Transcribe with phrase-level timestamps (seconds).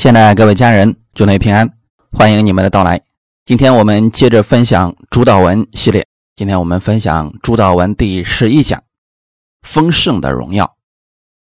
[0.00, 1.70] 亲爱的各位家人，祝您平安，
[2.10, 2.98] 欢迎你们的到来。
[3.44, 8.82] 今天我们接着分享主导文系列，今天我们分享主导文第十一讲
[9.60, 10.74] “丰盛的荣耀”。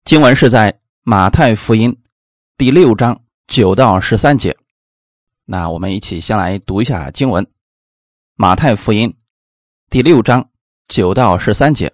[0.04, 1.96] 经文是在马太福音
[2.56, 4.56] 第六章九到十三节。
[5.44, 7.46] 那我们一起先来读一下经文：
[8.34, 9.16] 马太福音
[9.88, 10.44] 第六章
[10.88, 11.92] 九到十三节。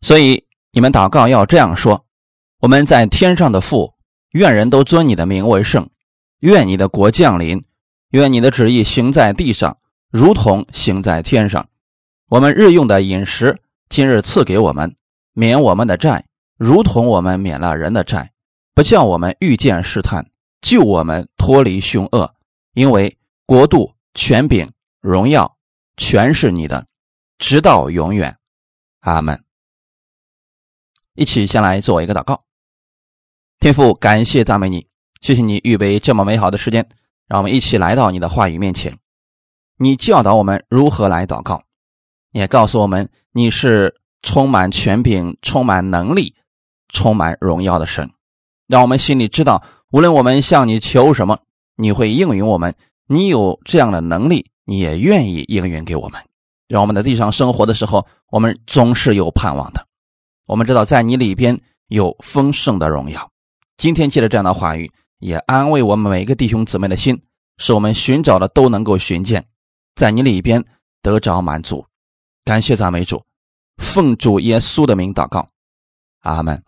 [0.00, 2.06] 所以你们祷告要这样说
[2.62, 3.92] ：“我们在天上的父。”
[4.34, 5.88] 愿人都尊你的名为圣，
[6.40, 7.64] 愿你的国降临，
[8.10, 9.78] 愿你的旨意行在地上，
[10.10, 11.68] 如同行在天上。
[12.28, 14.96] 我们日用的饮食，今日赐给我们，
[15.34, 16.24] 免我们的债，
[16.56, 18.32] 如同我们免了人的债，
[18.74, 20.28] 不叫我们遇见试探，
[20.60, 22.34] 救我们脱离凶恶。
[22.72, 23.16] 因为
[23.46, 24.68] 国度、权柄、
[25.00, 25.56] 荣耀，
[25.96, 26.88] 全是你的，
[27.38, 28.36] 直到永远。
[28.98, 29.44] 阿门。
[31.14, 32.42] 一起先来做一个祷告。
[33.64, 34.86] 天父，感谢赞美你，
[35.22, 36.86] 谢谢你预备这么美好的时间，
[37.26, 38.98] 让我们一起来到你的话语面前。
[39.78, 41.62] 你教导我们如何来祷告，
[42.32, 46.34] 也告诉我们你是充满权柄、充满能力、
[46.90, 48.10] 充满荣耀的神，
[48.66, 51.38] 让我们心里知道，无论我们向你求什么，
[51.76, 52.74] 你会应允我们。
[53.06, 56.20] 你有这样的能力，你也愿意应允给我们。
[56.68, 59.86] 让我们在地上生活的时候，我们总是有盼望的。
[60.44, 61.58] 我们知道，在你里边
[61.88, 63.30] 有丰盛的荣耀。
[63.76, 67.20] 今天借着这样的话语，也安慰我们每一个弟兄姊妹的心，
[67.58, 69.48] 使我们寻找的都能够寻见，
[69.94, 70.64] 在你里边
[71.02, 71.86] 得着满足。
[72.44, 73.24] 感谢赞美主，
[73.78, 75.48] 奉主耶稣的名祷告，
[76.20, 76.62] 阿门。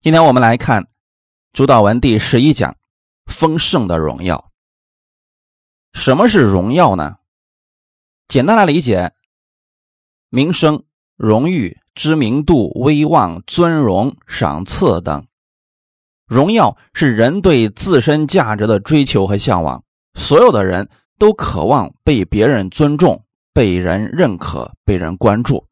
[0.00, 0.88] 今天我们来看
[1.52, 2.76] 主导文第十一讲：
[3.26, 4.50] 丰盛的荣耀。
[5.92, 7.16] 什么是荣耀呢？
[8.28, 9.12] 简单来理解，
[10.28, 10.84] 名声、
[11.16, 11.79] 荣誉。
[11.94, 15.26] 知名度、威望、尊荣、赏赐等，
[16.26, 19.82] 荣耀是人对自身价值的追求和向往。
[20.14, 20.88] 所有的人
[21.18, 25.66] 都渴望被别人尊重、被人认可、被人关注。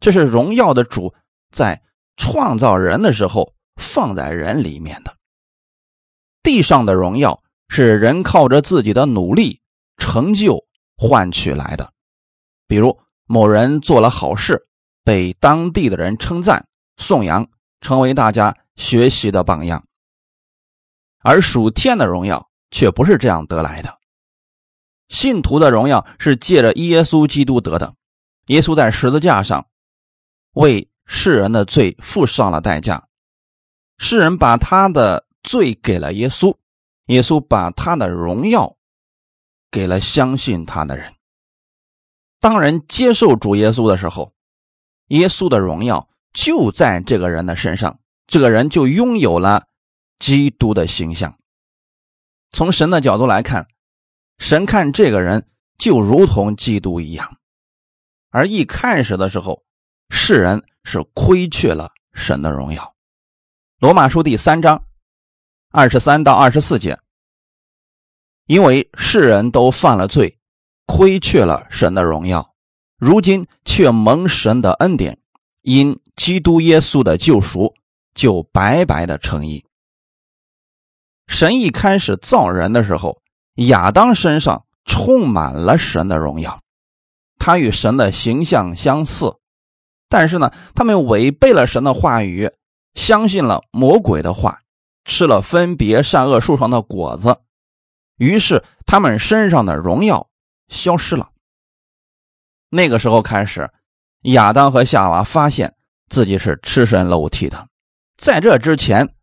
[0.00, 1.14] 这是荣耀的主
[1.50, 1.80] 在
[2.16, 5.16] 创造人的时候放在人里面的。
[6.42, 9.60] 地上的荣耀是人靠着自己的努力、
[9.96, 10.64] 成就
[10.96, 11.92] 换取来的，
[12.66, 14.66] 比如某人做了好事。
[15.10, 17.48] 被当地的人称赞、颂扬，
[17.80, 19.84] 成为大家学习的榜样。
[21.18, 23.98] 而属天的荣耀却不是这样得来的。
[25.08, 27.92] 信徒的荣耀是借着耶稣基督得的。
[28.46, 29.66] 耶稣在十字架上
[30.52, 33.08] 为世人的罪付上了代价，
[33.98, 36.56] 世人把他的罪给了耶稣，
[37.06, 38.76] 耶稣把他的荣耀
[39.72, 41.12] 给了相信他的人。
[42.38, 44.32] 当人接受主耶稣的时候，
[45.10, 49.66] 耶稣的荣耀就在这个人的身上，这个人就拥有了
[50.18, 51.36] 基督的形象。
[52.52, 53.66] 从神的角度来看，
[54.38, 55.46] 神看这个人
[55.78, 57.38] 就如同基督一样。
[58.30, 59.64] 而一开始的时候，
[60.10, 62.94] 世人是亏缺了神的荣耀。
[63.78, 64.84] 罗马书第三章
[65.70, 66.96] 二十三到二十四节，
[68.46, 70.38] 因为世人都犯了罪，
[70.86, 72.49] 亏缺了神的荣耀。
[73.00, 75.18] 如今却蒙神的恩典，
[75.62, 77.72] 因基督耶稣的救赎，
[78.14, 79.64] 就白白的称义。
[81.26, 83.22] 神一开始造人的时候，
[83.54, 86.60] 亚当身上充满了神的荣耀，
[87.38, 89.34] 他与神的形象相似，
[90.10, 92.50] 但是呢，他们违背了神的话语，
[92.92, 94.60] 相信了魔鬼的话，
[95.06, 97.38] 吃了分别善恶树上的果子，
[98.18, 100.28] 于是他们身上的荣耀
[100.68, 101.30] 消失了。
[102.70, 103.70] 那个时候开始，
[104.22, 105.74] 亚当和夏娃发现
[106.08, 107.68] 自己是赤身露体的。
[108.16, 109.14] 在这之前，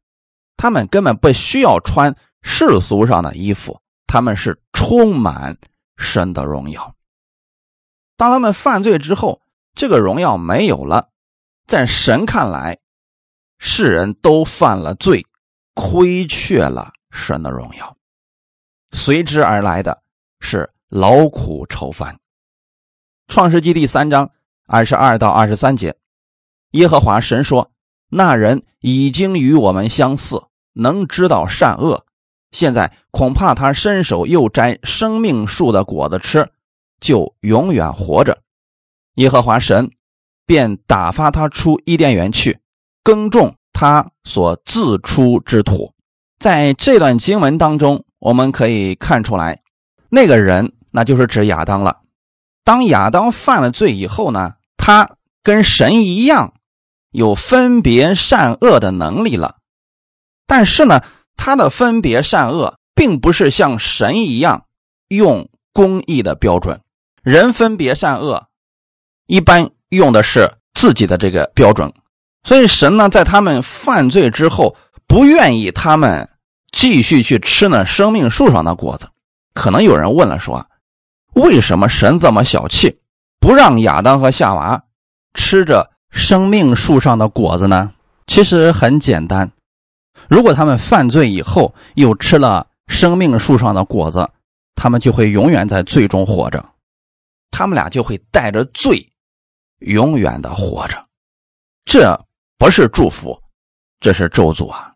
[0.58, 5.58] 他们根本不需要穿世俗上的衣服，他们是充满
[5.98, 6.94] 神的荣耀。
[8.18, 9.42] 当他们犯罪之后，
[9.74, 11.10] 这个荣耀没有了。
[11.68, 12.80] 在神看来，
[13.60, 15.26] 世人都犯了罪，
[15.74, 17.96] 亏缺了神的荣耀，
[18.92, 20.02] 随之而来的
[20.40, 22.18] 是劳苦愁烦。
[23.28, 24.32] 创世纪第三章
[24.66, 25.96] 二十二到二十三节，
[26.72, 27.72] 耶和华神说
[28.10, 32.06] ：“那人已经与我们相似，能知道善恶。
[32.52, 36.50] 现在恐怕他伸手又摘生命树的果子吃，
[37.02, 38.40] 就永远活着。”
[39.16, 39.92] 耶和华神
[40.46, 42.60] 便打发他出伊甸园去，
[43.04, 45.94] 耕种他所自出之土。
[46.40, 49.62] 在这段经文当中，我们可以看出来，
[50.10, 52.00] 那个人那就是指亚当了。
[52.68, 55.12] 当亚当犯了罪以后呢，他
[55.42, 56.56] 跟神一样
[57.12, 59.56] 有分别善恶的能力了。
[60.46, 61.02] 但是呢，
[61.38, 64.66] 他的分别善恶，并不是像神一样
[65.08, 66.82] 用公义的标准。
[67.24, 68.48] 人分别善恶，
[69.28, 71.94] 一般用的是自己的这个标准。
[72.44, 74.76] 所以神呢，在他们犯罪之后，
[75.08, 76.28] 不愿意他们
[76.74, 79.08] 继续去吃那生命树上的果子。
[79.54, 80.68] 可能有人问了，说
[81.38, 83.00] 为什么神这么小气，
[83.40, 84.84] 不让亚当和夏娃
[85.36, 87.94] 吃着生命树上的果子呢？
[88.26, 89.50] 其实很简单。
[90.28, 94.28] 如果他们犯罪以后又吃了生命树上的果子，
[94.76, 96.66] 他们就会永远在罪中活着，
[97.52, 99.08] 他们俩就会带着罪
[99.82, 101.06] 永远的活着。
[101.86, 102.20] 这
[102.58, 103.40] 不是祝福，
[104.00, 104.92] 这是咒诅啊！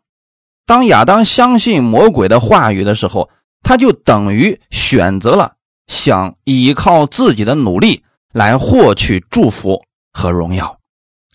[0.66, 3.30] 当亚当相信魔鬼的话语的时候，
[3.62, 5.56] 他就等于选择了
[5.92, 9.84] 想依靠自己的努力来获取祝福
[10.14, 10.80] 和荣耀。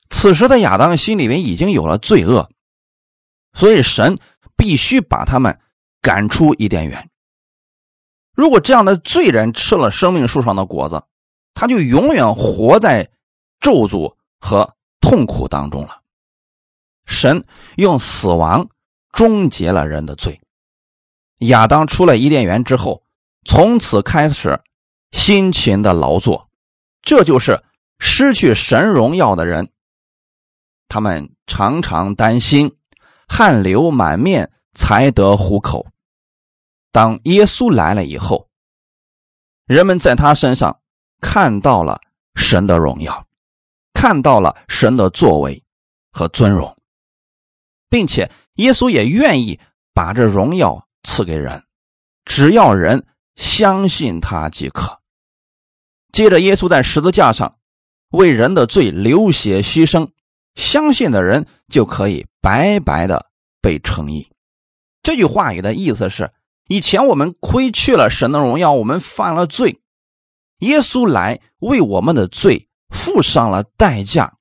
[0.09, 2.49] 此时的亚当心里面已经有了罪恶。
[3.53, 4.17] 所以神
[4.57, 5.61] 必须把他们
[6.01, 7.11] 赶出伊甸园。
[8.35, 11.03] 如果这样的罪人吃了生命树上的果子，
[11.53, 13.11] 他就永远活在
[13.61, 16.01] 咒诅和痛苦当中了。
[17.05, 17.45] 神
[17.77, 18.69] 用死亡
[19.13, 20.41] 终结了人的罪。
[21.41, 23.03] 亚当出了伊甸园之后，
[23.47, 24.61] 从此开始
[25.13, 26.51] 辛勤的劳作。
[27.01, 27.63] 这就是
[27.99, 29.71] 失去神荣耀的人，
[30.89, 32.77] 他们常常担心。
[33.29, 35.87] 汗流满面才得糊口。
[36.93, 38.49] 当耶稣来了以后，
[39.67, 40.81] 人们在他身上
[41.21, 42.01] 看到了
[42.37, 43.27] 神的荣耀，
[43.93, 45.61] 看到了神的作为
[46.13, 46.77] 和尊荣，
[47.89, 49.59] 并且耶稣也愿意
[49.93, 51.65] 把这荣耀赐给人，
[52.25, 53.05] 只要人
[53.37, 55.01] 相信他即可。
[56.13, 57.59] 接着，耶稣在十字架上
[58.11, 60.11] 为人的罪流血牺牲。
[60.55, 63.27] 相信的人就可以白白的
[63.61, 64.31] 被称义。
[65.03, 66.33] 这句话语的意思是：
[66.67, 69.83] 以前我们亏去了神的荣耀，我们犯了罪，
[70.61, 74.39] 耶稣来为我们的罪付上了代价，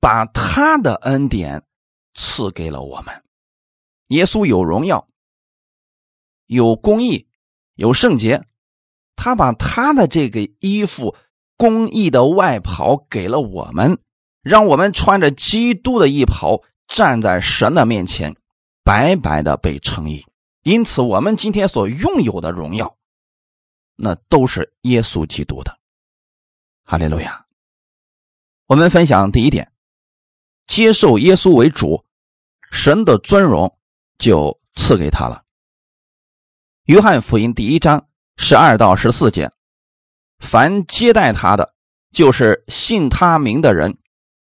[0.00, 1.62] 把他的恩典
[2.14, 3.22] 赐给了我们。
[4.06, 5.06] 耶稣有荣耀，
[6.46, 7.27] 有公义，
[7.78, 8.44] 有圣洁，
[9.14, 11.14] 他把他的这个衣服
[11.56, 13.98] 公义的外袍给了我们。
[14.42, 18.34] 让我们穿着基督的衣袍站在神的面前，
[18.82, 20.24] 白白的被称义。
[20.62, 22.96] 因此，我们今天所拥有的荣耀，
[23.94, 25.78] 那都是耶稣基督的。
[26.84, 27.46] 哈利路亚！
[28.66, 29.70] 我们分享第一点：
[30.66, 32.04] 接受耶稣为主，
[32.72, 33.78] 神的尊荣
[34.18, 35.44] 就赐给他了。
[36.88, 38.06] 约翰福音第一章
[38.38, 39.52] 十二到十四节：
[40.38, 41.74] 凡接待他的，
[42.12, 43.98] 就是信他名的人。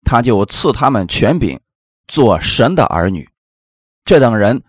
[0.05, 1.61] 他就赐他们权柄，
[2.09, 3.29] 做神的儿女。
[4.07, 4.65] 这等人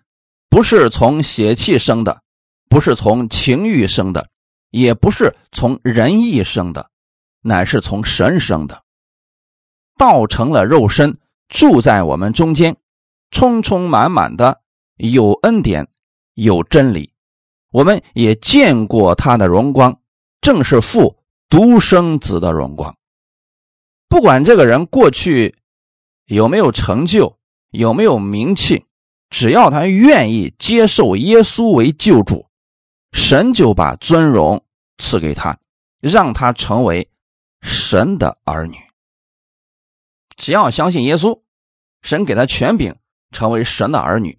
[0.49, 2.21] 不是从血气生的，
[2.67, 4.27] 不是从情欲生的，
[4.71, 6.89] 也不是从人意生的，
[7.39, 8.83] 乃是从神生的。
[9.97, 11.17] 道成了肉身，
[11.47, 12.75] 住在我们中间，
[13.31, 14.59] 充充满满的
[14.97, 15.87] 有恩典，
[16.33, 17.10] 有真理。
[17.71, 19.99] 我们也见过他的荣光，
[20.41, 21.17] 正是父
[21.49, 22.95] 独生子的荣光。
[24.09, 25.55] 不管这个人过去
[26.25, 27.37] 有没有成就，
[27.69, 28.85] 有没有名气，
[29.29, 32.45] 只要他愿意接受耶稣为救主，
[33.13, 34.61] 神就把尊荣
[34.97, 35.57] 赐给他，
[36.01, 37.09] 让他成为
[37.61, 38.75] 神的儿女。
[40.35, 41.41] 只要相信耶稣，
[42.01, 42.93] 神给他权柄，
[43.31, 44.37] 成为神的儿女。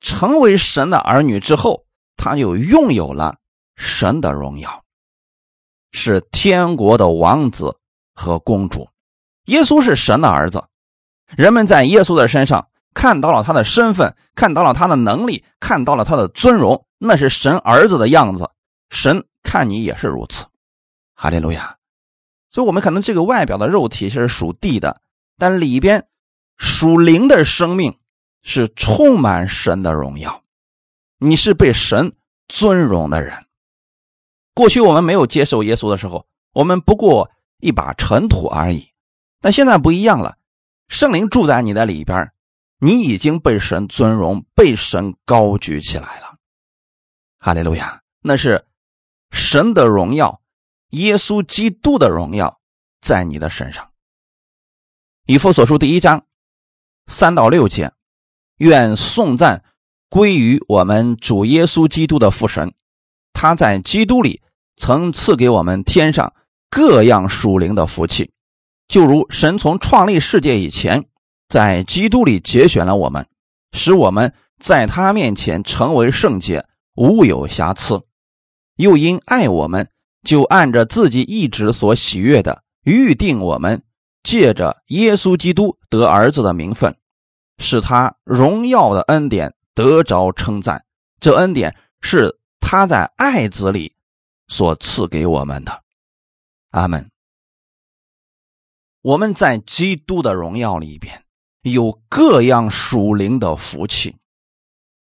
[0.00, 1.87] 成为神的儿女之后，
[2.28, 3.36] 他就拥有了
[3.76, 4.84] 神的荣耀，
[5.92, 7.78] 是天国的王子
[8.14, 8.88] 和公主。
[9.46, 10.62] 耶稣是神的儿子，
[11.36, 18.50] 人们在耶稣的身上看到了他的身份，看到了他的能力，看到了他的尊荣，那是神儿子的样子。
[18.90, 20.46] 神看你也是如此，
[21.14, 21.76] 哈利路亚。
[22.50, 25.00] 所以，我们可能这个外表的肉体是属地的，
[25.36, 26.08] 但里边
[26.56, 27.98] 属灵的生命
[28.42, 30.42] 是充满神的荣耀。
[31.18, 32.14] 你是被神
[32.48, 33.46] 尊荣的人。
[34.54, 38.92] 过去我们没有接受耶稣的时候，我们不过一把尘土而已。
[39.40, 40.36] 但现在不一样了，
[40.88, 42.32] 圣灵住在你的里边，
[42.80, 46.38] 你已经被神尊荣，被神高举起来了。
[47.38, 48.02] 哈利路亚！
[48.20, 48.66] 那是
[49.30, 50.42] 神的荣耀，
[50.88, 52.60] 耶稣基督的荣耀
[53.00, 53.92] 在你的身上。
[55.26, 56.26] 以弗所书第一章
[57.06, 57.92] 三到六节，
[58.56, 59.64] 愿颂赞
[60.10, 62.72] 归于我们主耶稣基督的父神，
[63.32, 64.40] 他在基督里
[64.76, 66.32] 曾赐给我们天上
[66.70, 68.30] 各样属灵的福气。
[68.88, 71.04] 就如神从创立世界以前，
[71.48, 73.26] 在基督里节选了我们，
[73.72, 78.00] 使我们在他面前成为圣洁，无有瑕疵。
[78.76, 79.88] 又因爱我们，
[80.22, 83.82] 就按着自己意志所喜悦的预定我们，
[84.22, 86.96] 借着耶稣基督得儿子的名分，
[87.58, 90.84] 使他荣耀的恩典得着称赞。
[91.20, 93.94] 这恩典是他在爱子里
[94.48, 95.84] 所赐给我们的。
[96.70, 97.08] 阿门。
[99.02, 101.22] 我们在基督的荣耀里边
[101.62, 104.16] 有各样属灵的福气。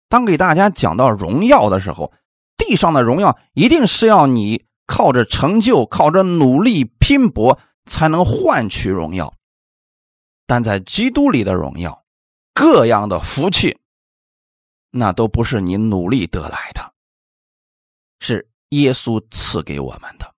[0.09, 2.11] 当给大家讲到荣耀的时候，
[2.57, 9.35] 地上的荣耀一定是要你靠着成就、靠着努力拼搏才能换取荣耀。
[10.47, 12.03] 但在基督里的荣耀，
[12.55, 13.77] 各样的福气，
[14.93, 16.93] 那都不是你努力得来的，
[18.19, 20.33] 是耶稣赐给我们的。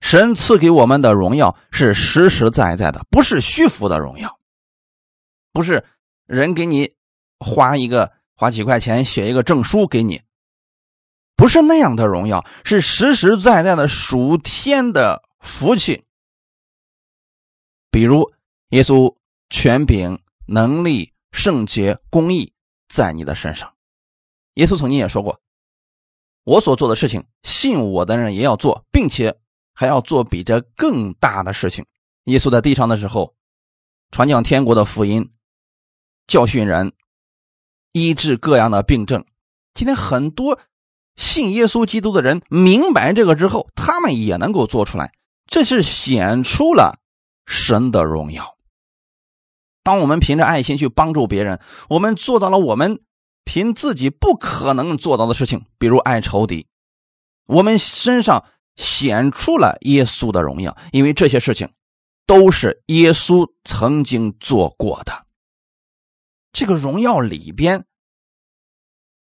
[0.00, 4.38] 神赐给我们的荣耀是实实在在的，不是虚浮的荣耀，
[5.52, 5.84] 不是
[6.26, 6.94] 人给你
[7.40, 8.12] 花一个。
[8.36, 10.20] 花几块钱写一个证书给你，
[11.36, 16.04] 不是那样的荣耀，是实实在在的属天的福气。
[17.92, 18.32] 比如
[18.70, 19.14] 耶稣
[19.50, 22.52] 权柄、能力、圣洁、公义
[22.94, 23.74] 在你的身上。
[24.54, 25.40] 耶稣曾经也说过
[26.44, 29.36] ：“我所做的事情，信我的人也要做，并且
[29.74, 31.84] 还要做比这更大的事情。”
[32.26, 33.34] 耶稣在地上的时候，
[34.12, 35.28] 传讲天国的福音，
[36.28, 36.92] 教训人。
[37.90, 39.24] 医治各样的病症。
[39.72, 40.60] 今天很多
[41.16, 45.12] 信耶稣基督的人明白这个之后，他们也能够做出来，
[45.46, 46.98] 这是显出了
[47.46, 48.56] 神的荣耀。
[49.84, 53.00] 当我们凭着爱心去帮助别人，我们做到了我们
[53.44, 56.66] 凭自己不可能做到的事情，比如爱仇敌，
[57.46, 61.70] 我们身上显出了耶稣的荣耀，因为这些事情
[62.26, 65.26] 都是耶稣曾经做过的。
[66.52, 67.84] 这个荣耀里边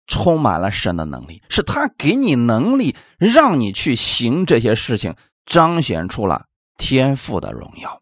[0.05, 5.15] 充满了神的能力，是他给你能力，让你去行这些事情，
[5.45, 6.45] 彰显出了
[6.77, 7.99] 天赋的荣耀。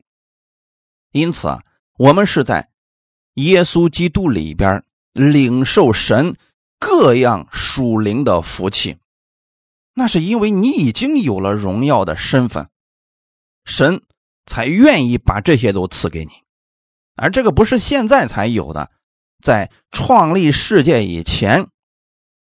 [1.12, 1.64] 因此啊，
[2.00, 2.70] 我们是在
[3.34, 6.38] 耶稣基督里边领受神
[6.80, 8.96] 各样属灵的福气，
[9.96, 12.70] 那是因为你已经有了荣耀的身份，
[13.66, 14.02] 神
[14.46, 16.32] 才愿意把这些都赐给你，
[17.18, 18.90] 而这个不是现在才有的。
[19.44, 21.68] 在创立世界以前，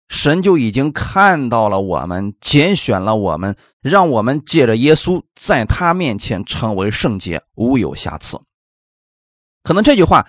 [0.08, 8.40] 神就已经看到了我们，拣选了我们，让我们借着耶稣在他面前成为圣洁，无有瑕疵。
[9.64, 10.28] 可能这句话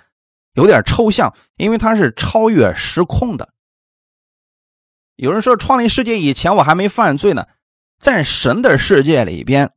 [0.55, 3.53] 有点抽象，因为它是超越时空的。
[5.17, 7.47] 有人说，创立世界以前我还没犯罪呢，
[7.99, 9.73] 在神的世界里边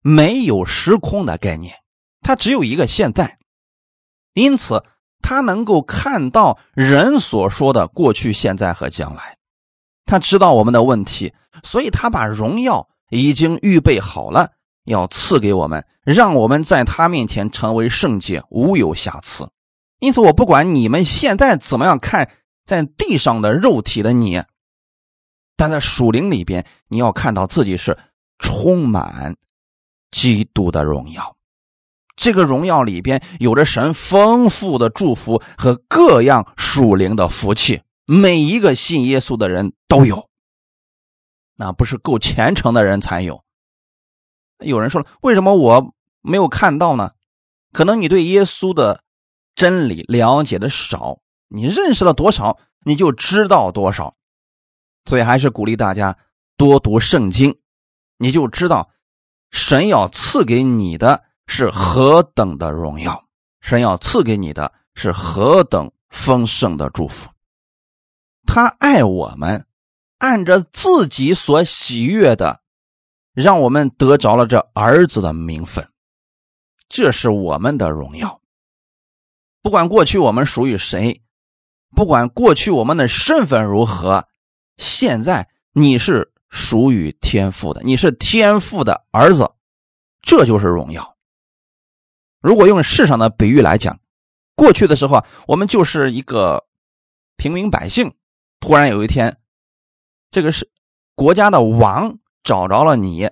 [0.00, 1.76] 没有时空的概念，
[2.20, 3.38] 它只有一个现在，
[4.34, 4.84] 因此。
[5.24, 9.38] 他能够看到人所说的过去、现在和将来，
[10.04, 14.50] 他知道我们的问题，所以他把荣耀已经预备好了，
[14.84, 19.48] 要赐给我们，让我们在他面前成为圣洁，无有瑕疵。
[20.00, 22.30] 因此，我不管你们现在怎么样看
[22.64, 24.42] 在地上的肉体的你，
[25.56, 27.96] 但在属灵里边，你要看到自己是
[28.38, 29.36] 充满
[30.10, 31.36] 基督的荣耀。
[32.16, 40.28] 这个荣耀里边有着神丰富的祝福和各样属灵的福气，每一个信耶稣的人都有。
[41.56, 43.44] 那不是够虔诚的人才有。
[44.64, 47.12] 有人说了，为什么我没有看到呢？
[47.72, 49.02] 可能你对耶稣的
[49.54, 54.16] 真理了解的少，你认识了多少，你就知道多少。
[55.04, 56.16] 所以还是鼓励大家
[56.56, 57.58] 多读圣经，
[58.18, 58.90] 你就知道
[59.50, 61.24] 神要赐给你的。
[61.48, 63.26] 是何等的荣耀！
[63.60, 67.28] 神要赐给你的是何等丰盛的祝福！
[68.46, 69.66] 他爱我们，
[70.18, 72.61] 按着自己所喜悦的，
[73.32, 75.88] 让我们得着了这儿子的名分，
[76.88, 78.40] 这是我们的荣耀。
[79.62, 81.22] 不管过去我们属于谁，
[81.94, 84.28] 不管过去我们的身份如何，
[84.76, 89.50] 现在你是属于天父的，你是天父的儿子，
[90.20, 91.16] 这就是荣耀。
[92.40, 94.00] 如果用世上的比喻来讲，
[94.54, 96.66] 过去的时候啊，我们就是一个
[97.36, 98.12] 平民百姓。
[98.60, 99.38] 突然有一天，
[100.30, 100.70] 这个是
[101.14, 103.30] 国家的王找着了你，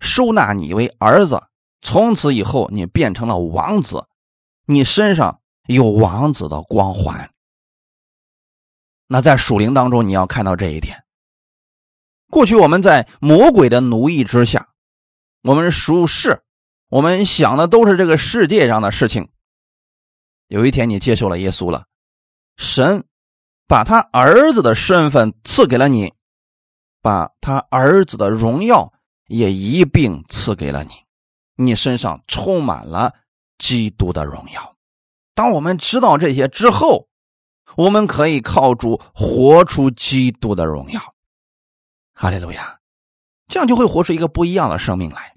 [0.00, 1.42] 收纳你为儿子，
[1.80, 4.06] 从此以后你变成了王子，
[4.66, 7.30] 你身上有王子的光环。
[9.06, 11.04] 那在属灵当中，你要看到这一点。
[12.30, 14.68] 过去我们在魔鬼的奴役之下，
[15.42, 16.42] 我们属世。
[16.88, 19.30] 我们想的都是这个世界上的事情。
[20.48, 21.86] 有一天你接受了耶稣了，
[22.58, 23.06] 神
[23.66, 26.12] 把他儿子的身份赐给了你，
[27.02, 28.92] 把他儿子的荣耀
[29.26, 30.92] 也一并赐给了你，
[31.56, 33.12] 你身上充满了
[33.58, 34.76] 基督的荣耀。
[35.34, 37.08] 当我们知道这些之后，
[37.76, 41.14] 我们可以靠主活出基督的荣耀。
[42.14, 42.78] 哈利路亚，
[43.48, 45.34] 这样就会活出一个不一样的生命来。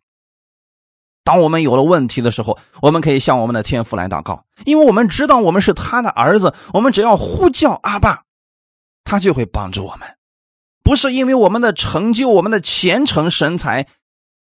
[1.23, 6.53] 当我们有了问题的时候，我们可以向我们的天父来祷告，因为我们知道我们是他的儿子。
[6.73, 8.25] 我们只要呼叫阿爸，
[9.03, 10.07] 他就会帮助我们。
[10.85, 13.85] 不是因为我们的成就、我们的虔诚、神才，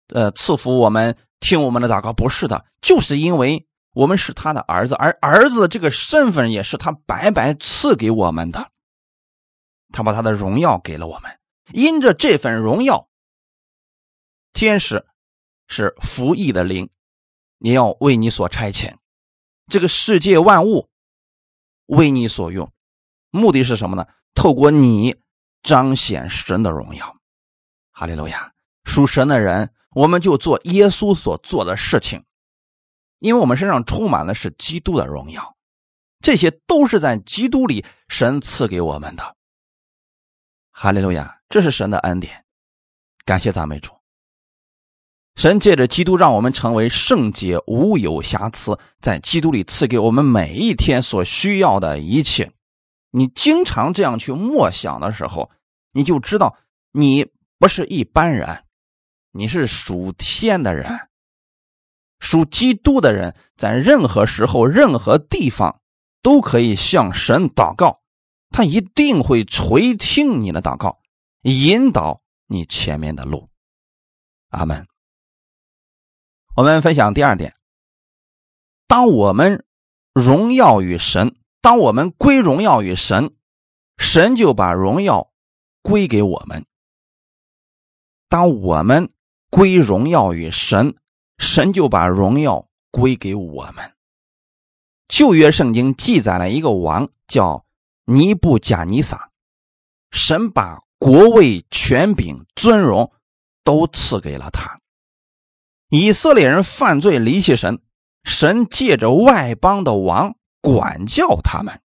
[0.07, 8.71] 呃，赐福我们听我们的祷告，不是的，就是因为我们是他的儿子，而儿子的这个身份也是他白白赐给我们的。
[9.93, 11.31] 他把他的荣耀给了我们，
[11.71, 13.07] 因着这份荣耀，
[14.51, 15.05] 天使。
[15.73, 16.89] 是服役的灵，
[17.57, 18.95] 你要为你所差遣，
[19.67, 20.89] 这个世界万物
[21.85, 22.69] 为你所用，
[23.29, 24.05] 目的是什么呢？
[24.35, 25.15] 透过你
[25.63, 27.15] 彰显神的荣耀。
[27.91, 28.51] 哈利路亚！
[28.83, 32.23] 属神的人，我们就做耶稣所做的事情，
[33.19, 35.55] 因为我们身上充满的是基督的荣耀，
[36.19, 39.35] 这些都是在基督里神赐给我们的。
[40.71, 41.39] 哈利路亚！
[41.47, 42.43] 这是神的恩典，
[43.23, 43.91] 感谢赞美主。
[45.35, 52.51] 神借着基督让我们成为圣洁、无有瑕疵，在基督里赐给我们每一天所需要的一切。
[53.11, 55.51] 你经常这样去默想的时候，
[55.91, 56.57] 你就知道
[56.91, 57.27] 你
[57.59, 58.65] 不是一般人，
[59.31, 61.09] 你是属天的人，
[62.19, 65.81] 属基督的人，在任何时候、任何地方
[66.21, 68.01] 都可以向神祷告，
[68.49, 70.99] 他一定会垂听你的祷告，
[71.41, 73.49] 引导你前面的路。
[74.49, 74.87] 阿门。
[76.55, 77.55] 我们分享第二点：
[78.87, 79.65] 当我们
[80.13, 83.35] 荣耀与神，当我们归荣耀于神，
[83.97, 85.31] 神就把荣耀
[85.83, 86.63] 归给我们；
[88.27, 89.11] 当我们
[89.51, 90.95] 归荣耀于神，
[91.37, 93.93] 神就把荣耀归给我们。
[95.07, 97.65] 旧约圣经记载了一个王叫
[98.05, 99.29] 尼布贾尼撒，
[100.09, 103.11] 神把国位、权柄、尊荣
[103.63, 104.79] 都赐给了他。
[105.89, 107.81] 以色列人犯罪离弃神，
[108.23, 111.81] 神借着外邦的王管教他们。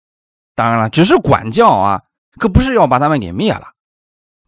[0.56, 2.02] 当然了，只是管教啊，
[2.40, 3.74] 可不是要把他们给灭了。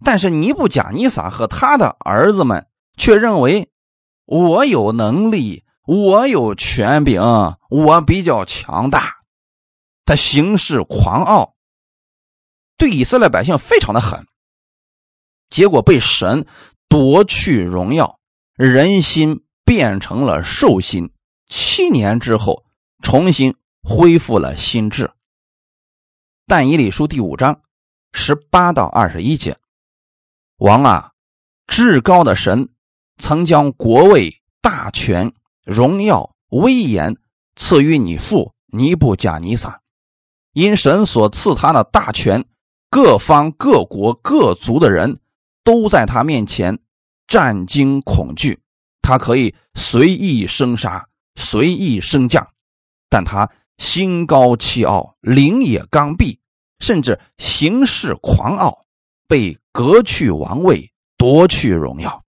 [0.04, 3.72] 但是尼布贾尼撒和他的儿子们却认为，
[4.26, 7.22] 我有能力，我有权柄，
[7.70, 9.18] 我比较强大。
[10.06, 11.56] 他行事狂傲，
[12.78, 14.28] 对以色列百姓非常的狠。
[15.50, 16.46] 结果被神
[16.90, 18.20] 夺去荣耀。
[18.56, 21.12] 人心变成了兽心，
[21.48, 22.66] 七年之后
[23.02, 25.12] 重新恢复了心智。
[26.48, 27.62] 但以理书第五章
[28.14, 29.58] 十八到二十一节，
[30.58, 31.12] 王啊，
[31.68, 32.70] 至高的神
[33.18, 37.16] 曾将国位、大权、荣耀、威严
[37.56, 39.82] 赐予你父尼布甲尼撒，
[40.54, 42.46] 因神所赐他的大权，
[42.90, 45.20] 各方各国各族的人
[45.64, 46.80] 都在他面前。
[47.26, 48.60] 战惊恐惧，
[49.02, 52.46] 他可以随意生杀，随意升降，
[53.10, 56.40] 但他心高气傲，灵也刚愎，
[56.80, 58.86] 甚至行事狂傲，
[59.28, 62.24] 被革去王位，夺去荣耀。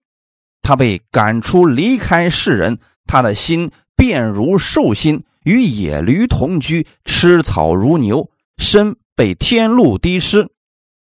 [0.61, 10.49] 他被赶出，离开世人，他的心便如兽心，与野驴同居，吃草如牛，身被天露滴湿。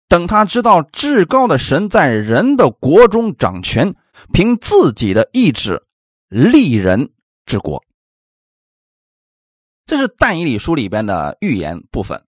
[0.09, 3.93] 等他知道至高的神在人的国中掌权，
[4.31, 5.83] 凭自己的意志
[6.29, 7.11] 立人
[7.45, 7.82] 之国。
[9.85, 12.23] 这是但以理书里边的预言部分。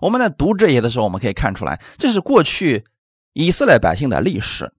[0.00, 2.84] 我们在读这些的时候，我们可以看出来，这是过去
[3.32, 4.72] 以色列百姓的历史。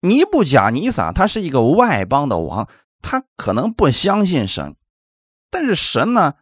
[0.00, 2.68] 尼布甲尼撒他是一个外邦的王，
[3.02, 4.76] 他可能不相信神，
[5.50, 6.34] 但是神呢，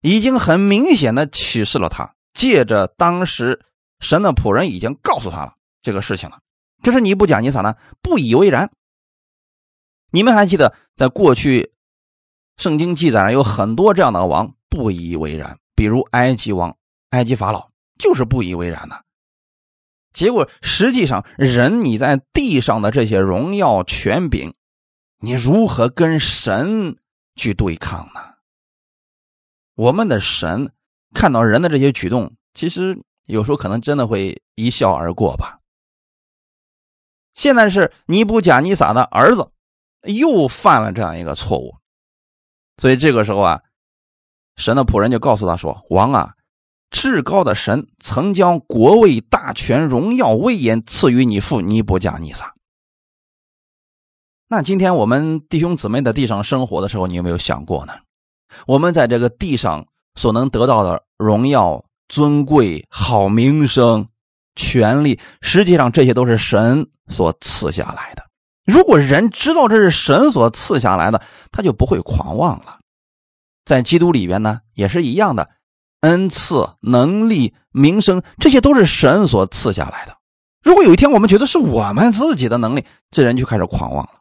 [0.00, 3.64] 已经很明显的启示了他，借着当时。
[4.00, 6.40] 神的仆人已经告诉他了这个事情了，
[6.82, 7.76] 可是尼布甲尼撒呢？
[8.02, 8.72] 不以为然。
[10.10, 11.72] 你们还记得，在过去
[12.62, 16.76] 圣经记载上有很多这样的王不以为然，比如埃及王、
[17.10, 19.04] 埃及法老就是不以为然的。
[20.12, 24.54] 结果实际上，人你在地上的这些荣耀权柄，
[25.18, 26.98] 你如何跟神
[27.34, 28.20] 去对抗呢？
[29.74, 30.70] 我们的神
[31.12, 33.02] 看到人的这些举动，其实。
[33.26, 35.60] 有时候可能真的会一笑而过吧。
[37.34, 39.50] 现在是尼布贾尼撒的儿子
[40.02, 41.76] 又犯了这样一个错误，
[42.78, 43.60] 所以这个时候啊，
[44.56, 46.34] 神的仆人就告诉他说：“王啊，
[46.90, 52.54] 至高的神曾将国位、大权、荣耀、威严赐予你父尼布甲尼撒。
[54.48, 57.94] 那今天我们弟兄姊妹在地上生活的时候，你有没有想过呢？
[58.66, 64.06] 我们在这个地上所能得到的荣耀、尊贵、好名声、
[64.54, 68.22] 权利，实际上这些都是神所赐下来的。
[68.64, 72.78] 如果人知道这是神所赐下来的，他就不会狂妄了。
[73.64, 75.50] 在基督里边呢，也是一样的。
[76.00, 80.16] 恩赐、能力、名声，这些都是神所赐下来的。
[80.62, 84.20] 如果有一天我们觉得是我们自己的能力，这人就开始狂妄了。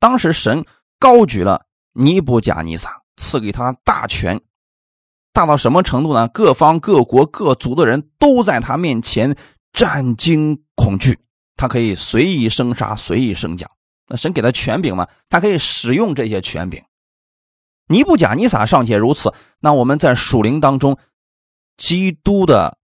[0.00, 0.64] 当时神
[0.98, 4.40] 高举了尼布甲尼撒，赐给他大权，
[5.32, 6.26] 大到什么程度呢？
[6.28, 9.36] 各方各国各族的人都在他面前
[9.72, 11.20] 战惊恐惧，
[11.60, 13.70] 他可以随意生杀，随意升降。
[14.06, 16.82] 那神给他权柄嘛，他可以使用这些权柄。
[17.86, 20.96] 尼布甲尼撒尚且如此，那我们在属灵当中，
[21.76, 22.78] 基督的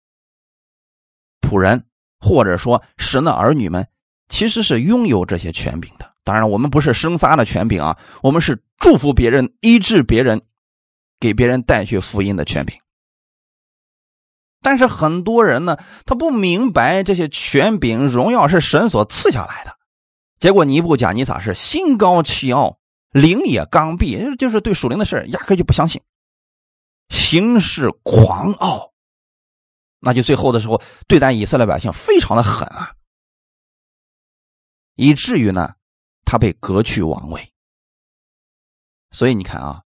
[1.40, 1.86] 仆人
[2.20, 3.88] 或者说神的儿女们，
[4.28, 6.12] 其实是拥有这些权柄的。
[6.22, 10.42] 当然，我们不是生杀的权柄啊，我们是祝福别人、医治别人、
[11.18, 12.78] 给别人带去福音的权柄。
[14.62, 19.77] 但是很多人呢，他不明白这些权柄、荣耀是神所赐下来的，
[20.38, 22.79] 结果尼布甲尼撒是心高气傲。
[23.12, 26.03] 灵也刚愎，就是对属灵的事压根就不相信，
[27.09, 28.92] 行事狂傲，
[30.01, 32.92] 那就最后的时候对待以色列百姓非常的狠啊，
[34.97, 35.77] 以至于呢，
[36.27, 37.51] 他被革去王位。
[39.12, 39.83] 所以你看啊，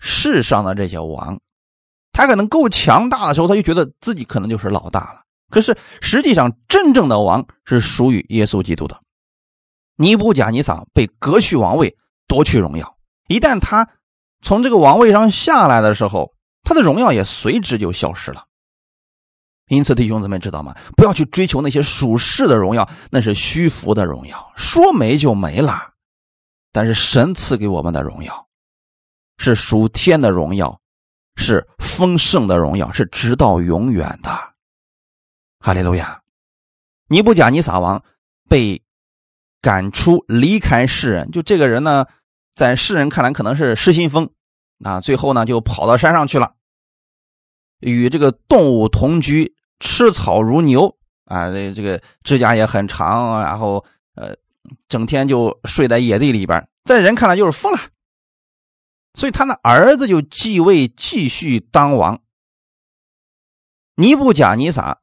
[0.00, 1.40] 世上的这些王，
[2.12, 5.22] 他可能够强大的时候，他就觉得自己可能就是老大了。
[5.50, 9.00] 可是实际上，真正的王是属于耶稣基督的。
[9.96, 11.96] 尼布甲尼撒被革去王位。
[12.28, 12.96] 夺去荣耀，
[13.28, 13.86] 一旦他
[14.40, 18.46] 从这个王位上下来的时候，他的荣耀也随之就消失了。
[19.68, 20.74] 因此，弟兄姊妹知道吗？
[20.96, 25.92] 不要去追求那些属世的荣耀，那是虚浮的荣耀，说没就没了。
[26.72, 28.46] 但是神赐给我们的荣耀，
[29.36, 30.80] 是属天的荣耀，
[31.36, 34.30] 是丰盛的荣耀，是直到永远的。
[35.60, 36.20] 哈利路亚！
[37.08, 38.02] 尼布甲尼撒王
[38.48, 38.82] 被
[39.60, 42.06] 赶出，离开世人，就这个人呢？
[42.54, 44.28] 在世人看来，可能是失心疯，
[44.84, 46.52] 啊，最后呢就跑到山上去了，
[47.80, 54.36] 与这个动物同居，吃草如牛啊，这这个指甲也很长，然后呃，
[54.88, 57.78] 整天就睡在野地里边，在人看来就是疯了。
[59.14, 62.20] 所以他的儿子就继位，继续当王。
[63.94, 64.98] 尼布甲尼撒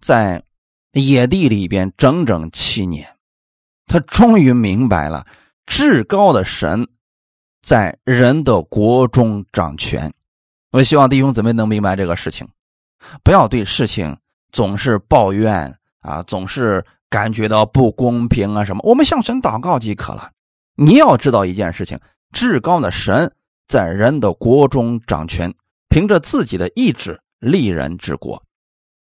[0.00, 0.44] 在
[0.92, 3.16] 野地里边整整七年，
[3.86, 5.26] 他终于明白了
[5.66, 6.88] 至高的神。
[7.62, 10.12] 在人的国中掌权，
[10.70, 12.46] 我希望弟兄姊妹能明白这个事情，
[13.22, 14.14] 不要对事情
[14.52, 18.82] 总是抱怨啊，总是感觉到不公平啊什么。
[18.84, 20.30] 我们向神祷告即可了。
[20.74, 21.98] 你要知道一件事情：
[22.32, 23.34] 至高的神
[23.66, 25.54] 在人的国中掌权，
[25.88, 28.42] 凭着自己的意志立人治国。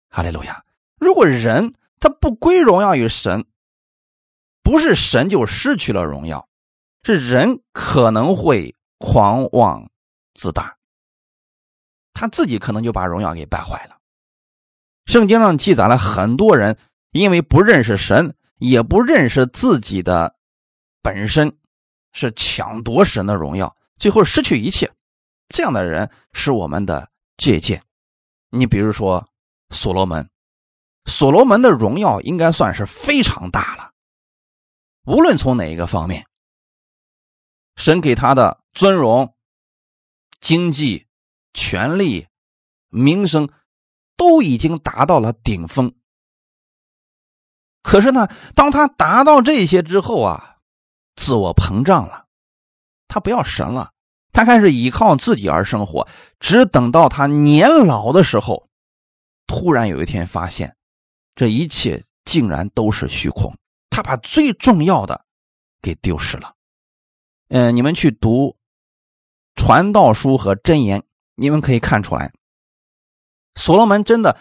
[0.09, 0.64] 哈利路亚！
[0.99, 3.44] 如果人他不归荣耀于神，
[4.62, 6.49] 不是神就失去了荣耀。
[7.03, 9.90] 是人可能会狂妄
[10.35, 10.77] 自大，
[12.12, 13.96] 他自己可能就把荣耀给败坏了。
[15.07, 16.77] 圣经上记载了很多人
[17.12, 20.37] 因为不认识神，也不认识自己的
[21.03, 21.57] 本身，
[22.12, 24.93] 是抢夺神的荣耀，最后失去一切。
[25.49, 27.85] 这样的人是我们的借鉴。
[28.49, 29.29] 你比如说
[29.71, 30.29] 所罗门，
[31.05, 33.93] 所罗门的荣耀应该算是非常大了，
[35.05, 36.27] 无论从哪一个方面。
[37.77, 39.35] 神给他的尊荣、
[40.41, 41.07] 经济、
[41.55, 42.27] 权力、
[42.89, 43.49] 名声，
[44.17, 45.95] 都已经达到了顶峰。
[47.83, 50.59] 可是呢，当他达到这些之后啊，
[51.17, 52.27] 自我膨胀了，
[53.11, 53.90] 他不要神了，
[54.33, 56.07] 他开始依靠自己而生活。
[56.38, 58.68] 只等到他年老的时候，
[59.49, 60.77] 突然有一天发现，
[61.35, 63.53] 这一切竟然都是虚空，
[63.90, 65.25] 他把最重要的
[65.83, 66.55] 给丢失了。
[67.49, 68.51] 嗯，你们去读
[69.57, 71.01] 《传道书》和《箴言》，
[71.35, 72.33] 你们可以看出来，
[73.57, 74.38] 所罗门真的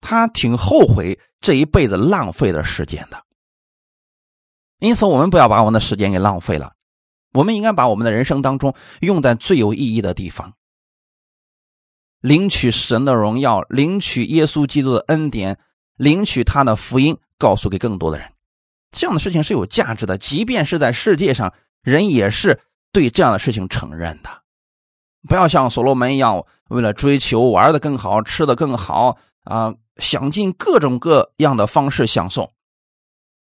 [0.00, 3.24] 他挺后悔这一辈子浪费的时间的。
[4.78, 6.74] 因此，我们不要把我们的时间给浪费了，
[7.34, 10.54] 我们应该把我们的人生当中用在最有意义的地方，
[12.20, 15.58] 领取神的荣耀，领取耶稣基督的恩典，
[15.96, 18.32] 领取他的福音，告诉给更多的人。
[18.92, 21.52] 这样的事情是有价值的，即便是在世界上。
[21.82, 24.30] 人也是对这样的事情承认的，
[25.28, 32.50] 不要像所罗门一样，为了追求玩的更好、吃的更好啊，想尽各种各样的方式享受，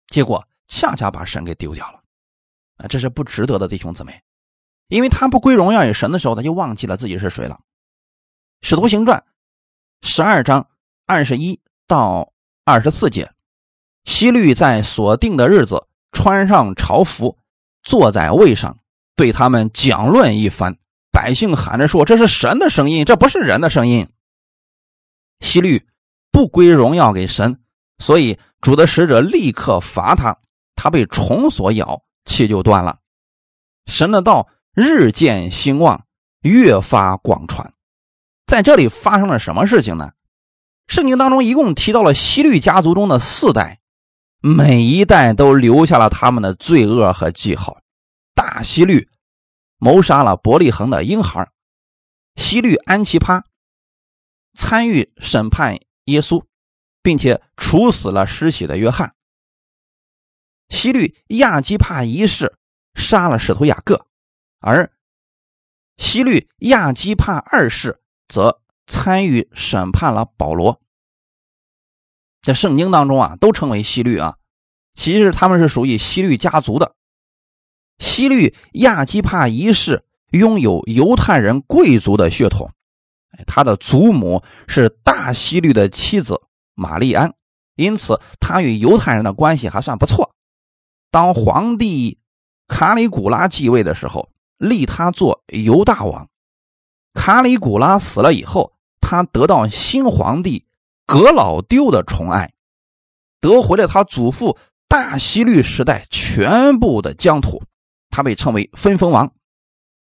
[0.09, 1.98] 结果恰恰把神给丢掉了！
[2.79, 4.21] 啊这是不值得的，弟兄姊妹，
[4.87, 7.59] 因为他不归荣耀于神的时候，他就忘记了自己是谁了。
[8.61, 9.23] 使徒行传
[10.01, 10.67] 十二章
[11.05, 12.33] 二十一到
[12.65, 13.31] 二十四节，
[14.05, 17.37] 希律在所定的日子穿上朝服，
[17.83, 18.79] 坐在位上，
[19.15, 20.77] 对他们讲论一番。
[21.11, 24.07] 百姓喊着说：“这是神的声音，这不是人的声音。”
[25.41, 25.87] 希律
[26.31, 27.59] 不归荣耀给神，
[27.97, 30.37] 所以主的使者立刻罚他，
[30.75, 32.99] 他被虫所咬，气就断了。
[33.87, 36.05] 神的道日渐兴旺，
[36.41, 37.73] 越发广传。
[38.47, 40.13] 在这里发生了什么事情呢？
[40.87, 43.79] 圣经当中一共提到了希律家族中的四代，
[44.39, 47.81] 每一代都留下了他们的罪恶和记号。
[48.33, 49.09] 大希律。
[49.81, 51.49] 谋杀了伯利恒的婴孩
[52.35, 53.45] 希律安奇帕，
[54.53, 56.43] 参与审判耶稣，
[57.01, 59.15] 并且处死了施洗的约翰。
[60.69, 62.55] 西律亚基帕一世
[62.95, 64.05] 杀了使徒雅各，
[64.59, 64.91] 而
[65.97, 70.79] 西律亚基帕二世则参与审判了保罗。
[72.41, 74.37] 在圣经当中啊，都称为西律啊，
[74.93, 76.95] 其实他们是属于西律家族的。
[77.97, 82.71] 西律亚基帕一世拥有犹太人贵族的血统，
[83.45, 86.39] 他的祖母是大西律的妻子
[86.75, 87.33] 玛丽安，
[87.75, 90.33] 因此他与犹太人的关系还算不错。
[91.11, 92.19] 当皇帝
[92.67, 96.29] 卡里古拉继位的时候，立他做犹大王。
[97.13, 100.65] 卡里古拉死了以后，他得到新皇帝
[101.05, 102.53] 格老丢的宠爱，
[103.41, 107.63] 得回了他祖父大希律时代全部的疆土。
[108.11, 109.33] 他被称为分封王，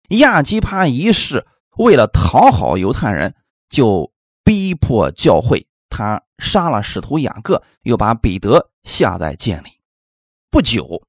[0.09, 1.45] 亚基帕一世
[1.77, 3.35] 为了讨好犹太人，
[3.69, 4.11] 就
[4.43, 9.69] 逼迫教会，他杀了使徒雅各，又把彼得下在监里。
[10.53, 11.01] 不久，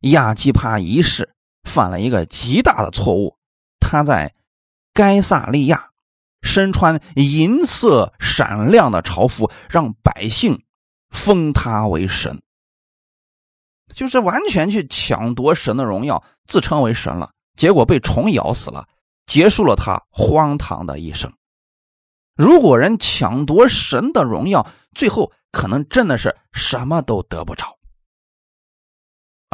[0.00, 3.38] 亚基帕一世犯了一个极大的错误，
[3.78, 4.34] 他在
[4.92, 5.90] 该萨利亚
[6.42, 10.64] 身穿银色闪亮的朝服，让百姓
[11.10, 12.42] 封他为神。
[13.94, 18.88] 就是完全去抢夺神的荣耀，自称为神了，结果被虫咬死了，
[19.26, 21.32] 结束了他荒唐的一生。
[22.34, 27.78] 如果人抢夺神的荣耀，最后可能真的是什么都得不着。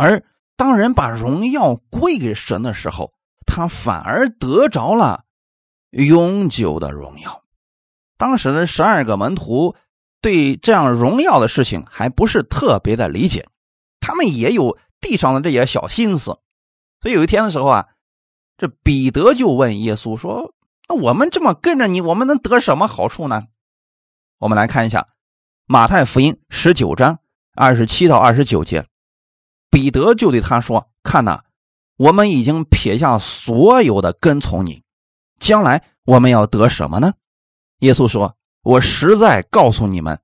[0.01, 0.23] 而
[0.57, 3.13] 当人把荣耀归给神的时候，
[3.45, 5.25] 他反而得着了
[5.91, 7.43] 永久的荣耀。
[8.17, 9.75] 当时的十二个门徒
[10.21, 13.49] 对这样荣耀的事情还不是特别的理解。
[13.99, 16.39] 他们也有地上的这些小心思，
[17.01, 17.89] 所以有一天的时候啊，
[18.57, 20.55] 这彼得就问耶稣说
[20.89, 23.43] ：“那我们这么跟着你，我们能得什么好处呢？”
[24.39, 25.09] 我们来看一下
[25.67, 27.19] 马太福音十九章
[27.57, 28.87] 二十七到二十九节，
[29.71, 31.41] 彼得就对他说：“看呐，
[31.97, 34.83] 我们已经撇下所有的跟从你，
[35.39, 37.13] 将来我们要得什么呢？”
[37.81, 40.21] 耶稣说：“我实在告诉你们，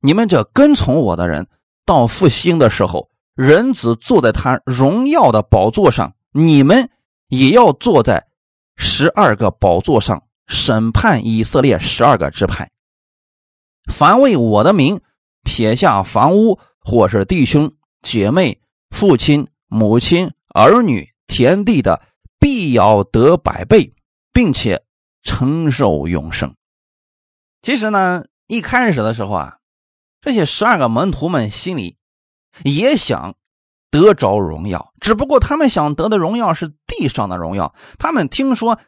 [0.00, 1.46] 你们这跟从我的人。”
[1.86, 6.90] 到复兴的时候，人子坐在他荣耀的宝座上，你们
[7.28, 8.26] 也要坐在
[8.76, 12.70] 十二个宝座上，审判以色列十二个支派。
[13.90, 15.00] 凡为我的名
[15.44, 17.72] 撇下房屋，或是弟兄
[18.02, 22.02] 姐妹、父亲、母亲、儿女、田地的，
[22.38, 23.94] 必要得百倍，
[24.32, 24.82] 并且
[25.22, 26.54] 承受永生。
[27.62, 29.54] 其实呢，一开始的时候啊。
[30.20, 31.96] 这些十二个门徒们心里
[32.64, 33.36] 也想
[33.88, 37.72] 得着荣耀，只不过他们想得的荣耀是地上的荣耀。
[37.98, 38.80] 他们听说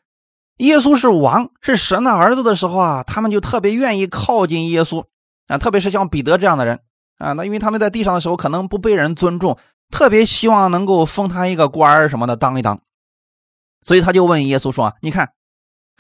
[0.57, 5.07] 耶稣是王，是神的儿子的时候啊，他们就特别愿意靠近耶稣
[5.47, 6.81] 啊，特别是像彼得这样的人
[7.19, 9.57] 啊，那因为他们在地上的时候可能不被人尊重，
[9.91, 12.81] 特别希望能够封他一个官儿什么的当一当，
[13.83, 15.33] 所以他就问耶稣说：“你看。”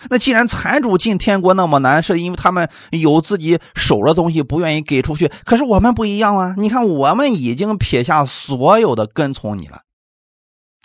[0.09, 5.31] 那既然财主进天国那么难，是因为他们有自己守的东西不愿意给出去。
[5.44, 6.55] 可是我们不一样啊！
[6.57, 9.83] 你看，我们已经撇下所有的跟从你了。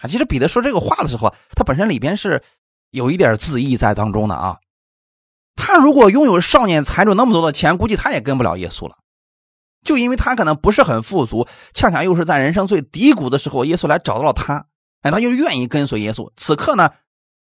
[0.02, 2.44] 啊，其实彼得说这个话的时候，他本身里边是
[2.92, 4.58] 有一点自意在当中的啊。
[5.56, 8.98] 他如果拥有少年财主那么多的钱，估计他也跟不了耶稣了。
[9.86, 14.66] 就因为他可能不是很富足，恰恰又是在人生最低谷的时候，耶稣来找到了他，
[15.04, 16.30] 哎，他就愿意跟随耶稣。
[16.36, 16.90] 此刻呢？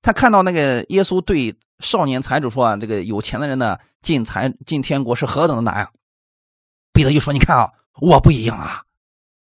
[0.03, 5.91] 他看到那个耶稣对少年财主说：“啊，这个有钱的人呢，进财进天国是何等的难啊！”
[6.93, 7.71] 彼得就说：“你看啊，
[8.03, 8.83] 我不一样啊，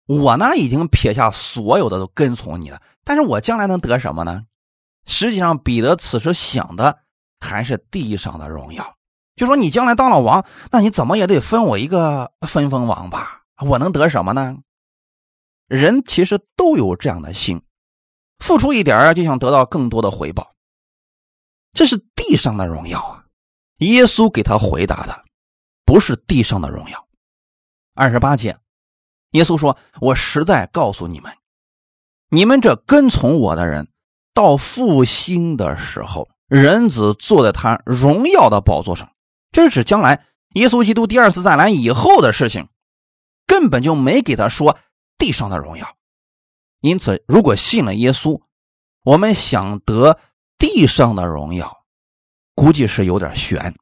[0.07, 4.45] 我呢已经撇下所有的都跟从你了，但是我将来能得什么呢？
[5.05, 6.97] 实际上，彼得此时想的
[7.39, 8.96] 还是地上的荣耀，
[9.37, 13.43] 就说你将来当了王，那你怎么也得分我一个分封王吧？
[13.65, 14.57] 我能得什么呢？
[15.67, 17.61] 人其实都有这样的心，
[18.39, 20.53] 付出一点就想得到更多的回报，
[21.71, 23.23] 这是地上的荣耀啊！
[23.77, 25.23] 耶稣给他回答的
[25.85, 27.07] 不是地上的荣耀。
[27.93, 28.57] 二十八节，
[29.31, 31.31] 耶稣说：“我实在告诉你们，
[32.29, 33.87] 你们这跟从我的人。”
[34.33, 39.09] 到复兴的时候，人子坐在他荣耀的宝座上，
[39.57, 42.67] 这是指将来耶稣基督第二次再来以后的事情，
[43.47, 44.77] 根本就没给他说
[45.17, 45.95] 地上的荣耀。
[46.79, 48.39] 因此，如果信了耶稣，
[49.03, 50.19] 我们想得
[50.59, 51.75] 地上的荣耀，
[52.53, 53.73] 估计是有点悬。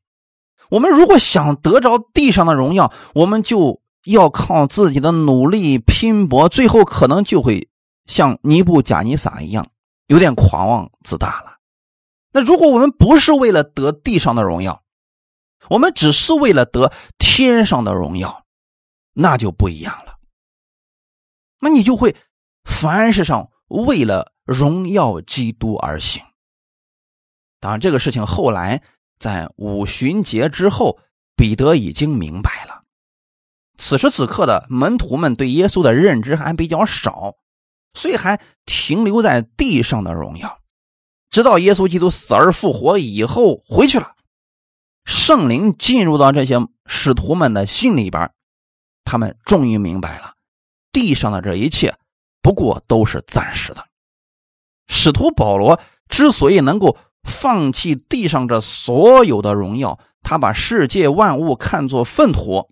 [0.69, 7.67] 我们如果想得着地上的荣耀，我们就要靠自己的努力拼搏，最后可能就会
[8.05, 9.67] 像尼布贾尼撒一样。
[10.07, 11.57] 有点狂妄自大了。
[12.31, 14.83] 那如果我们不是为了得地上的荣耀，
[15.69, 18.45] 我们只是为了得天上的荣耀，
[19.13, 20.17] 那就不一样了。
[21.59, 22.15] 那你就会
[22.63, 26.23] 凡事上为了荣耀基督而行。
[27.59, 28.81] 当然，这个事情后来
[29.19, 30.99] 在五旬节之后，
[31.35, 32.83] 彼得已经明白了。
[33.77, 37.35] 此时此刻的门徒们对耶稣的认知还比较少。
[37.97, 40.59] 所以还停留在地上的荣耀，
[41.29, 44.14] 直到耶稣基督死而复活以后回去了，
[45.05, 48.31] 圣灵进入到这些使徒们的心里边，
[49.03, 50.33] 他们终于明白了，
[50.91, 51.95] 地上的这一切
[52.41, 53.85] 不过都是暂时的。
[54.87, 62.69] 使徒保罗之所以能够放弃地上这所有的荣耀，他把世界万物看作粪土，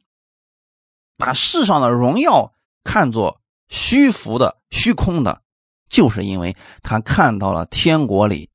[1.18, 3.40] 把世上的荣耀看作。
[3.70, 5.42] 虚浮的、虚空的，
[5.90, 8.52] 就是因为他看到了天国里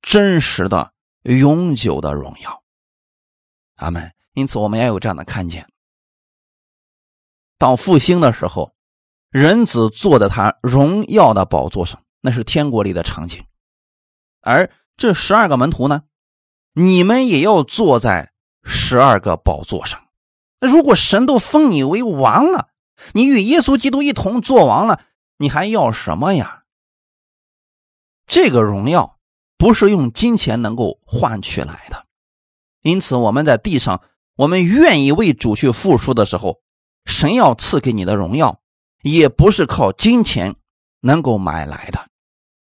[0.00, 2.61] 真实的、永久的荣耀。
[3.82, 4.14] 阿门。
[4.34, 5.68] 因此，我们也有这样的看见：
[7.58, 8.74] 到复兴的时候，
[9.28, 13.44] 人子坐在他荣耀的宝座上，那是天国里的场景。
[14.40, 16.04] 而这十二个门徒呢，
[16.72, 18.32] 你们也要坐在
[18.64, 20.02] 十二个宝座上。
[20.60, 22.70] 那如果神都封你为王了，
[23.12, 25.04] 你与耶稣基督一同做王了，
[25.36, 26.64] 你还要什么呀？
[28.26, 29.18] 这个荣耀
[29.58, 32.06] 不是用金钱能够换取来的，
[32.82, 34.02] 因此我们在地上，
[34.36, 36.60] 我们愿意为主去付出的时候，
[37.04, 38.60] 神要赐给你的荣耀，
[39.02, 40.56] 也不是靠金钱
[41.00, 42.08] 能够买来的。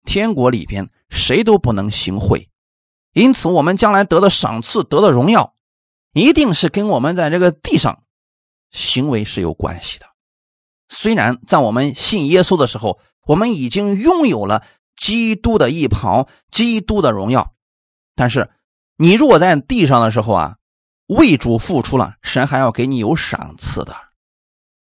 [0.05, 2.49] 天国里边谁都不能行贿，
[3.13, 5.55] 因此我们将来得的赏赐、得的荣耀，
[6.13, 8.03] 一定是跟我们在这个地上
[8.73, 10.07] 行为是有关系的。
[10.89, 14.65] 虽然在我们信耶稣的时候，我们已经拥有了
[14.97, 17.55] 基督的衣袍、基督的荣耀，
[18.17, 18.51] 但是
[18.97, 20.57] 你如果在地上的时候啊，
[21.07, 23.95] 为主付出了，神还要给你有赏赐的。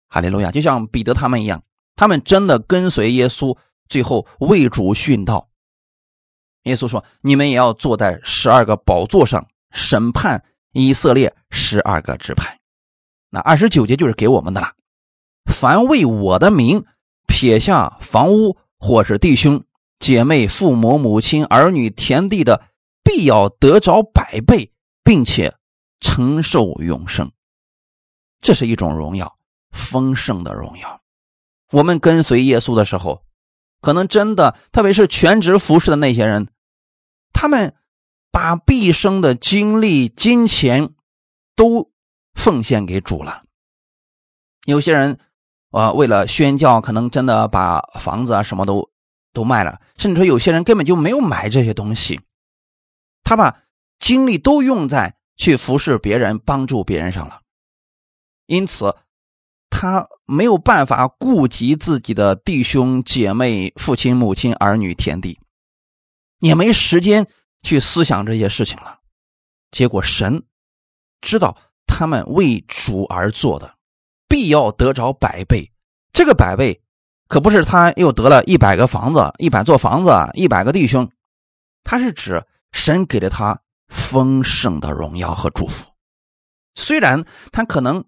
[0.08, 0.50] 哈利路亚！
[0.50, 1.62] 就像彼得他们一样，
[1.94, 3.56] 他们真的跟随耶稣，
[3.88, 5.48] 最后为主殉道。
[6.64, 12.58] 耶稣说：“你们也要坐在十二个宝座上，审判以色列十二个支派。”
[13.30, 14.72] 那二十九节就是给我们的了。
[15.50, 16.84] 凡为我的名
[17.26, 19.64] 撇下房屋，或是弟兄
[20.00, 22.62] 姐妹、父母、母亲、儿女、田地的，
[23.10, 25.56] 必要得着百倍，并且
[25.98, 27.32] 承受永生。
[28.40, 29.36] 这是一种荣耀，
[29.72, 31.00] 丰盛的荣耀。
[31.72, 33.24] 我们跟随耶稣的时候，
[33.80, 36.46] 可能真的，特别是全职服侍的那些人，
[37.32, 37.74] 他们
[38.30, 40.94] 把毕生的精力、金钱
[41.56, 41.90] 都
[42.34, 43.42] 奉献给主了。
[44.66, 45.18] 有些人。
[45.72, 48.90] 啊，为了宣教，可能真的把房子啊什么都
[49.32, 52.20] 都卖了，甚至说有些人根本就没有买这些东西，
[53.22, 53.62] 他把
[53.98, 57.40] 精力都用在去服侍别人、帮助别人上了，
[58.46, 58.96] 因此
[59.68, 65.38] 他没有办法顾及自己的弟兄姐妹、父亲母亲、儿女、田地，
[66.38, 67.26] 也没时间
[67.62, 68.98] 去思想这些事情了。
[69.70, 70.42] 结果神
[71.20, 71.56] 知道
[71.86, 73.76] 他们为主而做的。
[74.28, 75.72] 必要得着百倍，
[76.12, 76.80] 这个百倍
[77.26, 81.10] 可不是他又得了一百个房子、一百座房子、一百个弟兄，
[81.82, 82.40] 他是指
[82.72, 85.90] 神给了他丰盛的荣耀和祝福。
[86.74, 88.04] 虽然他可能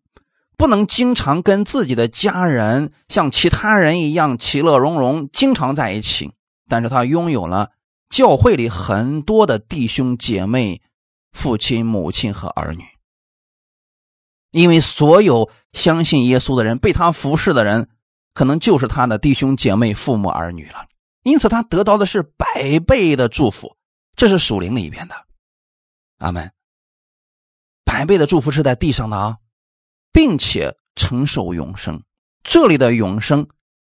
[0.56, 6.32] 不能经常跟自己的家人像其他人一样其乐融融、经常在一起，
[6.68, 7.70] 但是他拥有了
[8.08, 10.80] 教会里很多的弟兄姐妹、
[11.32, 12.84] 父亲、母亲和儿女。
[14.52, 17.88] 因为所有相信耶稣的人，被他服侍的人，
[18.34, 20.86] 可能就是他的弟兄姐妹、父母、儿女了。
[21.22, 23.76] 因此他得到的是百倍的祝福，
[24.16, 25.26] 这是属灵里边的。
[26.18, 26.52] 阿门。
[27.84, 29.38] 百倍的祝福是在地上的啊，
[30.12, 32.02] 并且承受永生。
[32.42, 33.48] 这里的永生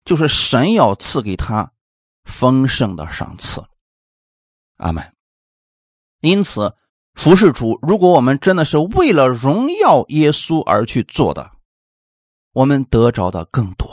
[0.05, 1.72] 就是神要赐给他
[2.24, 3.63] 丰盛的赏赐。
[4.78, 5.15] 阿门。
[6.22, 6.76] 因此，
[7.13, 11.51] 服侍主，如果我们真的是为了荣耀耶稣而去做的，
[12.51, 13.89] 我们得着的更多。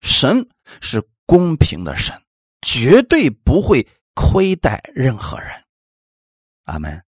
[0.00, 0.48] 神
[0.80, 2.22] 是公平的神，
[2.60, 5.50] 绝对不会亏待任何人。
[6.64, 7.04] 阿门。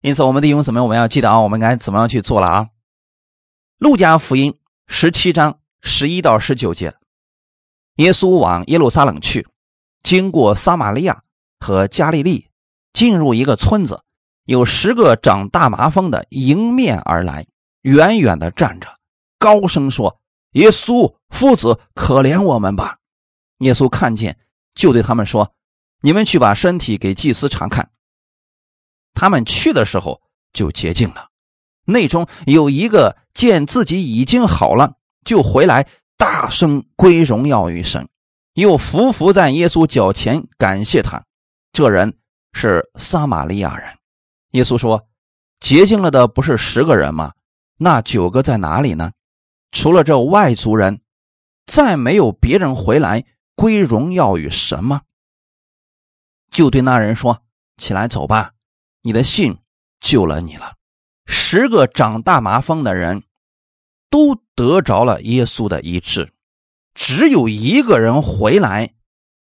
[0.00, 2.68] 因此，我们的弟兄姊妹，我们要记得啊，我们该怎么样去做了啊？
[3.78, 6.94] 路加福音十七章十一到十九节，
[7.96, 9.48] 耶稣往耶路撒冷去，
[10.02, 11.24] 经过撒玛利亚
[11.58, 12.48] 和加利利。
[12.92, 14.02] 进入一个村子，
[14.46, 17.46] 有十个长大麻风的迎面而来，
[17.82, 18.98] 远远的站着，
[19.38, 20.20] 高声说
[20.58, 22.98] ：“耶稣夫子，可怜我们吧！”
[23.62, 24.36] 耶稣看见，
[24.74, 25.54] 就对他们说
[26.02, 27.90] ：“你们去把身体给祭司查看。”
[29.14, 31.28] 他们去的时候就洁净了。
[31.84, 38.08] 内中有一个见自己已经好了，就回来大声归荣耀于神，
[38.54, 41.24] 又伏伏在耶稣脚前感谢他。
[41.72, 42.16] 这人。
[42.52, 43.96] 是撒玛利亚人，
[44.50, 45.06] 耶稣说
[45.60, 47.32] ：“洁净了的不是十个人吗？
[47.76, 49.12] 那九个在哪里呢？
[49.70, 51.00] 除了这外族人，
[51.66, 53.24] 再没有别人回来
[53.60, 55.02] 归荣耀与神吗？”
[56.50, 57.42] 就对那人说
[57.76, 58.54] ：“起来走吧，
[59.02, 59.58] 你的信
[60.00, 60.76] 救了你了。”
[61.28, 63.22] 十个长大麻风的人
[64.08, 66.32] 都得着了耶稣的医治，
[66.94, 68.94] 只有一个人回来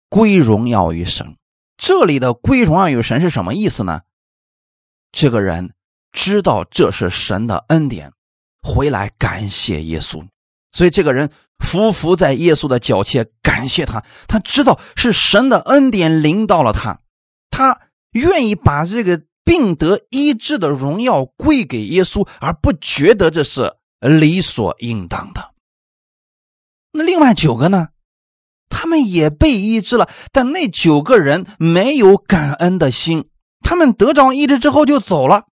[0.07, 1.35] 归荣耀于神。
[1.75, 4.03] 这里的归荣耀与神是什么意思呢？
[5.11, 5.73] 这个人
[6.11, 8.13] 知道这是神的恩典，
[8.61, 10.27] 回来感谢耶稣，
[10.71, 14.03] 所以这个人匍匐在耶稣的脚前感谢他。
[14.27, 16.99] 他知道是神的恩典临到了他，
[17.49, 17.79] 他
[18.11, 25.51] 愿意把这个病得医治的荣耀归给耶稣，而不觉得这是理所应当的。
[26.91, 27.89] 那另外九个呢？
[28.67, 33.29] 他们也被医治了，但那九个人没有感恩的心，
[33.61, 35.45] 他们得着医治之后就走了，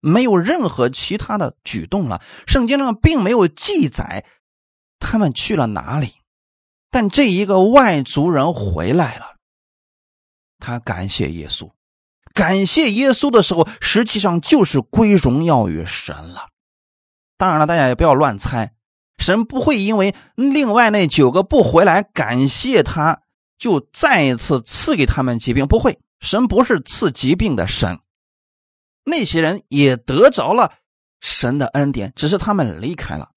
[0.00, 2.22] 没有任何其他的举动了。
[2.46, 4.24] 圣经上并没有记载
[4.98, 6.14] 他们去了哪里，
[6.90, 9.36] 但这一个外族人回来了，
[10.58, 11.70] 他感谢耶稣，
[12.32, 16.48] 感谢耶稣的时候，实际上就是归荣耀于神了。
[17.36, 18.72] 当然了，大家也不要乱猜。
[19.18, 23.22] 神不会因为另外那九个不回来感谢他，
[23.56, 25.66] 就再一次赐给他们疾病。
[25.66, 27.98] 不会，神不是赐疾病的神。
[29.04, 30.72] 那些人也得着了
[31.20, 33.30] 神的恩典，只是他们离开了。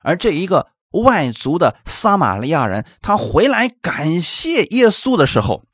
[0.00, 0.68] 而这一个
[1.02, 5.64] 外族的撒玛利亚人，他回来感谢耶稣的时候，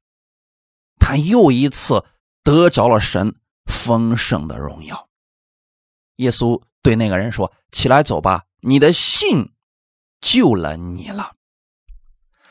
[0.99, 2.05] 他又一次
[2.43, 3.35] 得着了神
[3.67, 5.09] 丰盛的荣耀。
[6.17, 9.53] 耶稣对那个人说：“起来，走吧。”你的信
[10.21, 11.33] 救了你了，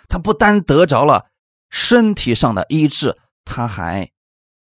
[0.07, 1.27] 他不单得着了
[1.69, 3.15] 身体上的医治，
[3.45, 4.09] 他还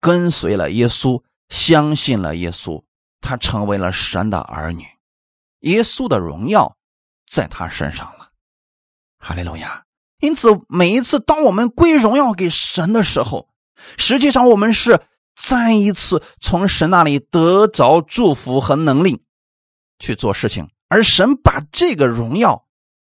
[0.02, 2.84] 跟随了耶稣，相信了耶稣，
[3.22, 4.86] 他成为了神的儿女，
[5.62, 6.76] 耶稣的荣耀
[7.32, 8.30] 在他身上了。
[9.18, 9.86] 哈利路亚！
[10.20, 13.48] 因此，每一次当我们归荣耀给神的时候，
[13.98, 15.00] 实际上我们是
[15.34, 19.24] 再一次从神那里得着祝福和能力
[19.98, 20.70] 去做事情。
[20.90, 22.68] 而神把这个荣耀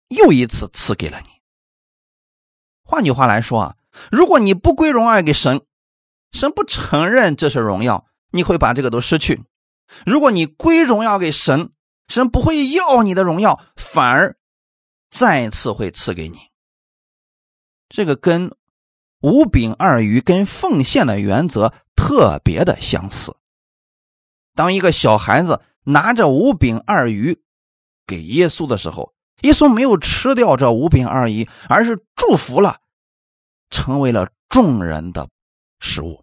[0.10, 1.30] 又一次赐给了你。
[2.84, 3.76] 换句话来说啊，
[4.12, 5.62] 如果你不归荣耀给神，
[6.34, 9.38] 神不承认这是荣耀，你会把这个都失去；
[10.06, 11.72] 如果你归荣耀给神，
[12.12, 14.38] 神不会要你的荣耀，反而
[15.10, 16.38] 再次会赐给你。
[17.90, 18.56] 这个跟
[19.22, 23.36] 五饼二鱼跟奉献的原则特别的相似。
[24.54, 27.42] 当一个小孩子拿着五饼二鱼。
[28.08, 32.80] 给耶稣的时候，耶稣没有吃掉这五饼二鱼，而是祝福了，
[33.70, 35.30] 成为了众人的
[35.80, 36.22] 食物。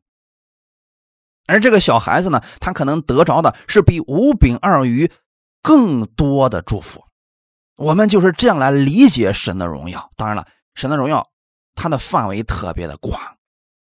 [1.47, 5.11] 而这个小孩子呢，他可能得着的是比五饼二鱼
[5.69, 7.05] 更多的祝福。
[7.77, 10.11] 我们就是这样来理解神的荣耀。
[10.17, 11.29] 当然了，神的荣耀
[11.75, 13.37] 它的范围特别的广，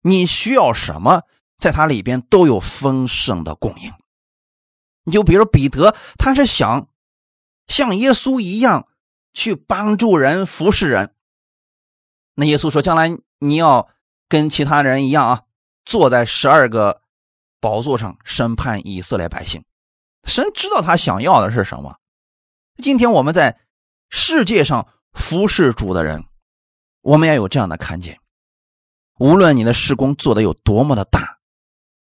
[0.00, 1.20] 你需要什么，
[1.58, 3.92] 在它里边都有丰盛的供应。
[5.04, 6.88] 你就比如彼得，他是想。
[7.66, 8.86] 像耶稣一样
[9.34, 11.14] 去帮助人、服侍人。
[12.36, 13.88] 那耶稣说：“将来你要
[14.28, 15.42] 跟其他人一样啊，
[15.84, 17.02] 坐在十二个
[17.60, 19.64] 宝座上审判以色列百姓。”
[20.26, 21.98] 神知道他想要的是什么。
[22.82, 23.58] 今天我们在
[24.10, 26.24] 世界上服侍主的人，
[27.00, 28.20] 我们要有这样的看见。
[29.18, 31.38] 无论你的施工做的有多么的大，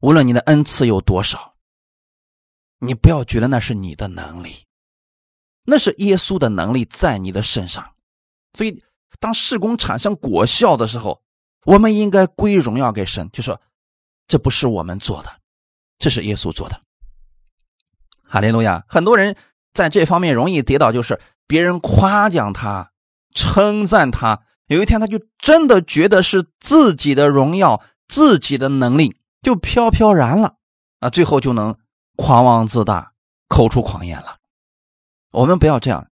[0.00, 1.56] 无论你的恩赐有多少，
[2.78, 4.66] 你不要觉得那是你的能力，
[5.64, 7.94] 那是耶稣的能力在你的身上。
[8.52, 8.82] 所以，
[9.18, 11.20] 当施工产生果效的时候，
[11.64, 13.60] 我们应该归荣耀给神，就说
[14.28, 15.40] 这不是我们做的，
[15.98, 16.80] 这是耶稣做的。
[18.30, 18.84] 哈利路亚！
[18.86, 19.34] 很多人
[19.74, 22.92] 在这方面容易跌倒，就是别人夸奖他、
[23.34, 24.42] 称赞他。
[24.68, 30.54] 有一天，他就真的觉得是自己的荣耀、自己的能力就飘飘然了
[31.00, 31.10] 啊！
[31.10, 31.76] 最后就能
[32.14, 33.10] 狂妄自大、
[33.48, 34.36] 口出狂言了。
[35.32, 36.06] 我们不要这样，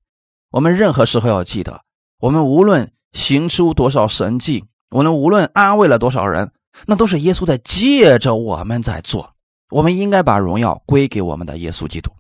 [0.50, 1.82] 我们任何时候要记得，
[2.20, 6.52] 我们无论行出多少神迹，我们无论安慰了多少人，
[6.88, 9.36] 那都是耶稣在借着我们在做。
[9.70, 12.12] 我们应该把荣耀归给我们的耶稣基督，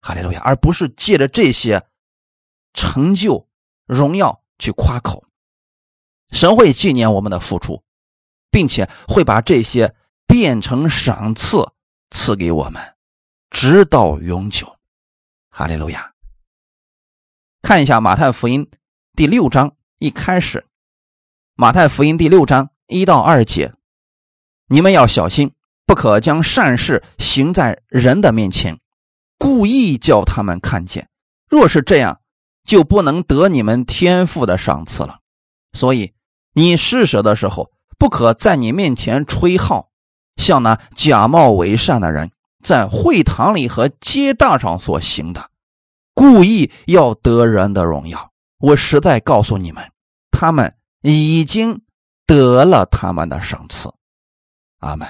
[0.00, 1.86] 哈利路亚，而不是借着这些
[2.74, 3.48] 成就、
[3.86, 5.24] 荣耀去夸口。
[6.30, 7.82] 神会纪念我们的付出，
[8.50, 9.94] 并且会把这些
[10.26, 11.72] 变成赏赐
[12.10, 12.96] 赐给我们，
[13.50, 14.76] 直到永久。
[15.50, 16.12] 哈利路亚！
[17.62, 18.70] 看一下马太福音
[19.14, 20.66] 第六章一开始，
[21.54, 23.74] 马太福音第六章一到二节，
[24.66, 25.52] 你们要小心，
[25.86, 28.78] 不可将善事行在人的面前，
[29.38, 31.08] 故意叫他们看见。
[31.48, 32.20] 若是这样，
[32.64, 35.20] 就不能得你们天赋的赏赐了。
[35.72, 36.12] 所以。
[36.58, 39.90] 你施舍的时候，不可在你面前吹号，
[40.36, 42.30] 像那假冒为善的人
[42.64, 45.50] 在会堂里和街道上所行的，
[46.14, 48.32] 故意要得人的荣耀。
[48.58, 49.92] 我实在告诉你们，
[50.30, 51.82] 他们已经
[52.26, 53.92] 得了他们的赏赐。
[54.78, 55.06] 阿门。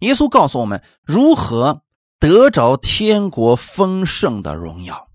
[0.00, 1.82] 耶稣告诉我们如何
[2.20, 5.08] 得着天国丰盛的荣耀，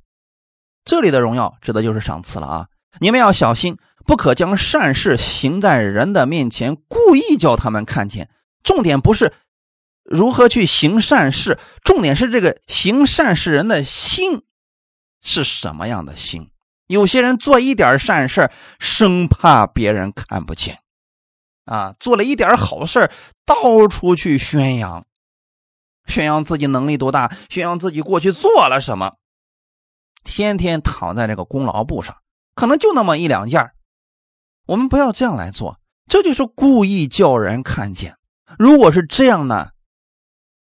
[0.83, 2.67] 这里的荣耀指的就是赏赐了啊。
[2.99, 8.29] 你们要小心，不可将善事行在人的面前，故意叫他们看见。
[8.61, 9.33] 重点不是
[10.03, 14.43] 如何去行善事，重点是这个行善事人的心
[15.21, 16.49] 是什么样的心。
[16.87, 20.79] 有些人做一点善事，生怕别人看不见，
[21.65, 23.11] 啊，做了一点好事，
[23.45, 25.05] 到处去宣扬，
[26.05, 29.15] 宣扬自己能力多大，宣扬自己过去做了什么，
[30.23, 32.17] 天天躺在这个功劳簿上。
[32.55, 33.71] 可能就那么一两件
[34.67, 38.17] 我们不要这样来做，这就是故意叫人看见。
[38.59, 39.69] 如果是这样呢，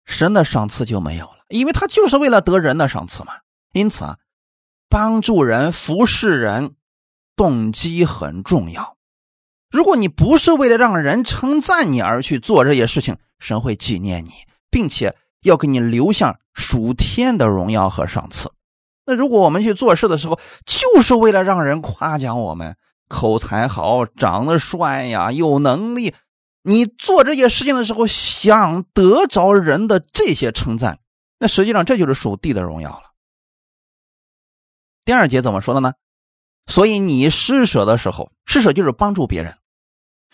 [0.05, 3.32] 神的赏赐就没有了，因为他就是为了得人的赏赐嘛。
[3.72, 4.18] 因此啊，
[4.88, 6.76] 帮助人、服侍人，
[7.34, 8.97] 动机很重要。
[9.73, 14.31] 如果你不是为了让人称赞你而去做这些事情，神会纪念你，
[14.70, 18.53] 并且要给你留下属天的荣耀和赏赐。
[19.07, 22.77] 那如果我们去做事的时候，就是为了让人夸奖我们
[23.09, 26.14] 口才好、长得帅呀、有能力，
[26.62, 31.01] 你做这些事情的时候想得着人的这些称赞，
[31.39, 33.11] 那实际上这就是属地的荣耀了。
[35.05, 35.95] 第二节怎么说的呢？
[36.66, 39.59] 所以你施舍的时候，施舍就是帮助别人，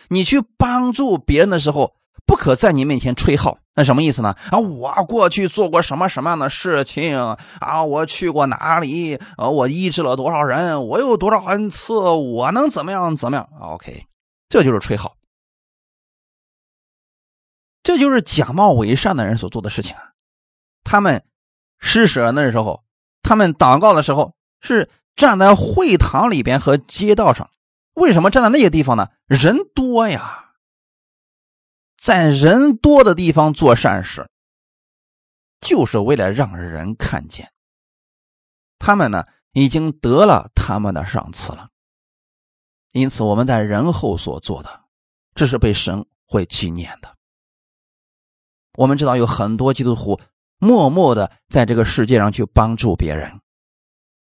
[0.08, 1.94] 你去帮助别人的时候。
[2.26, 4.36] 不可在你面前吹号，那什么意思呢？
[4.50, 7.16] 啊，我过去做过什么什么样的事情
[7.58, 7.82] 啊？
[7.84, 9.14] 我去过哪里？
[9.38, 10.86] 啊，我医治了多少人？
[10.86, 11.94] 我有多少恩赐？
[11.94, 13.16] 我能怎么样？
[13.16, 14.04] 怎么样？OK，
[14.50, 15.16] 这就是吹号，
[17.82, 20.12] 这就是假冒伪善的人所做的事情啊！
[20.84, 21.24] 他们
[21.78, 22.84] 施舍那时候，
[23.22, 27.48] 他们祷告的时候，是站在会堂里边和街道上。
[27.98, 29.08] 为什么站在那些地方呢？
[29.26, 30.54] 人多呀。
[32.00, 34.30] 在人多的地方做善事，
[35.60, 37.52] 就是为了让人看见。
[38.78, 41.70] 他们呢，已经得了他们的赏赐了。
[42.92, 44.84] 因此，我们在人后所做的，
[45.34, 47.16] 这是被神会纪念的。
[48.74, 50.20] 我们知道有很多基督徒
[50.58, 53.40] 默默的在这个世界上去帮助别人、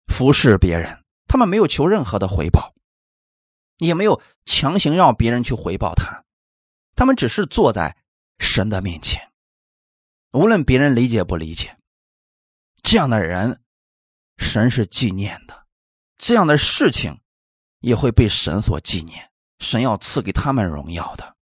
[0.07, 2.73] 服侍别人，他们没有求任何的回报，
[3.87, 6.23] 也没有强行让别人去回报他。
[6.95, 7.97] 他们只是坐在
[8.37, 9.31] 神的面前，
[10.31, 11.77] 无论别人理解不理解，
[12.83, 13.59] 这样的人，
[14.37, 15.65] 神是纪念的，
[16.17, 17.21] 这样的事情
[17.79, 21.35] 也会被神所纪念，神要赐给他们荣耀的。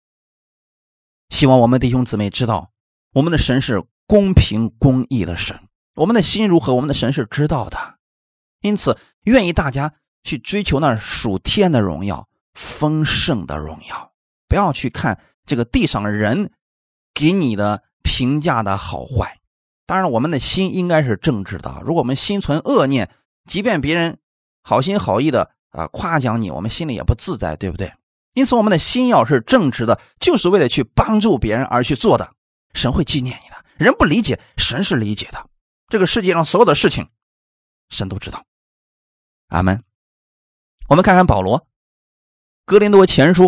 [1.31, 2.71] 希望我们弟兄姊妹知道，
[3.13, 7.99] 我们的神是公平公义的神，我们的心如何，我们的神是知道的，
[8.61, 9.95] 因此愿意大家
[10.27, 14.13] 去追求那属天的荣耀、丰盛的荣耀，
[14.49, 15.19] 不要去看。
[15.47, 16.51] 这个地上人
[17.15, 19.39] 给你的评价的好坏，
[19.87, 21.81] 当然我们的心应该是正直的。
[21.87, 23.09] 如果我们心存恶念，
[23.45, 24.19] 即便别人
[24.63, 27.93] 好心好意的啊夸奖你，我们心里也不自在，对不对？
[28.35, 32.29] 因此，我们的心要是正直的，就是为了去帮助别人而去做的，
[32.75, 33.65] 神会纪念你的。
[33.77, 35.49] 人不理解，神是理解的。
[35.89, 37.09] 这个世界上所有的事情，
[37.89, 38.45] 神都知道。
[39.47, 39.86] 阿门。
[40.89, 41.61] 我们看看保罗，
[42.65, 43.45] 《哥林多前书》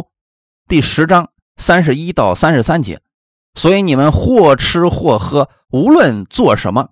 [0.67, 3.01] 第十章三十一到三十三节。
[3.55, 6.91] 所以你们或吃或喝，无论做什么，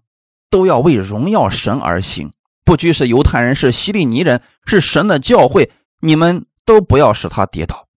[0.48, 2.30] 都要为荣耀神而行。
[2.64, 7.88] 不拘是犹太人，是希利尼人，是神的教会，你们都不要使他跌倒。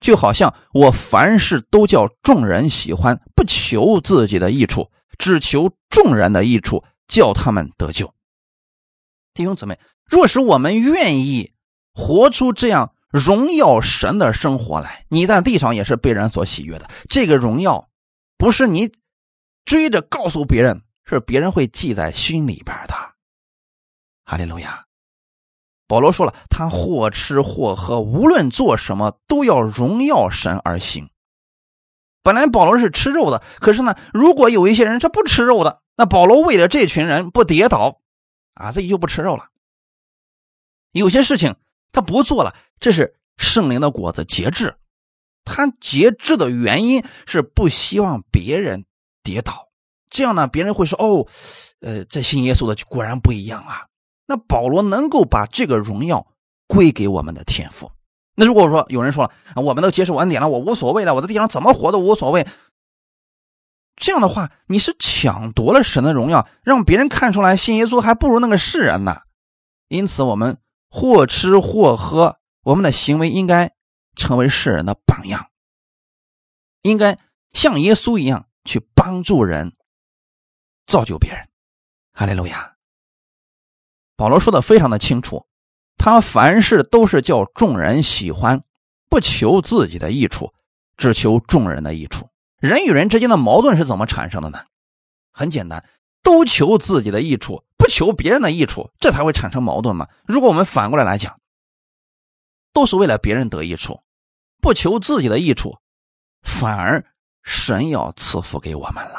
[0.00, 8.12] 就好像我凡事都叫众人喜欢，不求自己的益处，只求众人的益处，叫他们得救。
[9.32, 11.53] 弟兄姊妹，若是我们愿意
[11.94, 16.90] 活出这样荣耀神的生活来，你在地上也是被人所喜悦的。
[17.08, 17.88] 这个荣耀
[18.36, 18.92] 不是你
[19.64, 22.94] 追着告诉别人，是别人会记在心里边的。
[24.24, 24.84] 哈利路亚。
[25.86, 31.10] 保罗说了，他或吃或喝，无论做什么，都要荣耀神而行。
[32.22, 38.00] 本来保罗是吃肉的，可是呢，如果有一些人是不吃肉的，那保罗为了这群人不跌倒，
[38.54, 39.50] 啊，自己就不吃肉了。
[40.90, 41.54] 有些事情
[41.94, 44.76] 他不做了，这是圣灵的果子，节制。
[45.44, 48.84] 他节制的原因是不希望别人
[49.22, 49.68] 跌倒，
[50.10, 51.26] 这样呢，别人会说：“哦，
[51.80, 53.86] 呃，这信耶稣的果然不一样啊。”
[54.26, 56.26] 那保罗能够把这个荣耀
[56.66, 57.92] 归给我们的天赋。
[58.34, 62.46] 那如果说有人说了，我们都接受恩典了，我无所谓了，我在地上怎么活都无所谓。
[63.96, 69.20] 这样的话，你是抢夺了神的荣耀，让别人看出来信耶稣还不如那个世人呢。
[69.88, 70.56] 因此，我们
[70.96, 73.74] 或吃或喝，我们的行为应该
[74.14, 75.50] 成为世人的榜样，
[76.82, 77.18] 应该
[77.50, 79.74] 像耶稣一样去帮助人，
[80.86, 81.48] 造就别人。
[82.12, 82.76] 哈利路亚。
[84.14, 85.48] 保罗说的非常的清楚，
[85.98, 88.62] 他凡事都是叫众人喜欢，
[89.10, 90.54] 不求自己的益处，
[90.96, 92.30] 只求众人的益处。
[92.60, 94.64] 人与人之间的矛盾是怎么产生的呢？
[95.32, 95.84] 很简单，
[96.22, 100.08] 都求自己的益处，不求别人的益处，这才会产生矛盾嘛。
[100.24, 101.38] 如果我们反过来来讲，
[102.72, 104.02] 都是为了别人得益处，
[104.62, 105.76] 不求自己的益处，
[106.40, 107.04] 反而
[107.42, 109.18] 神要赐福给我们了。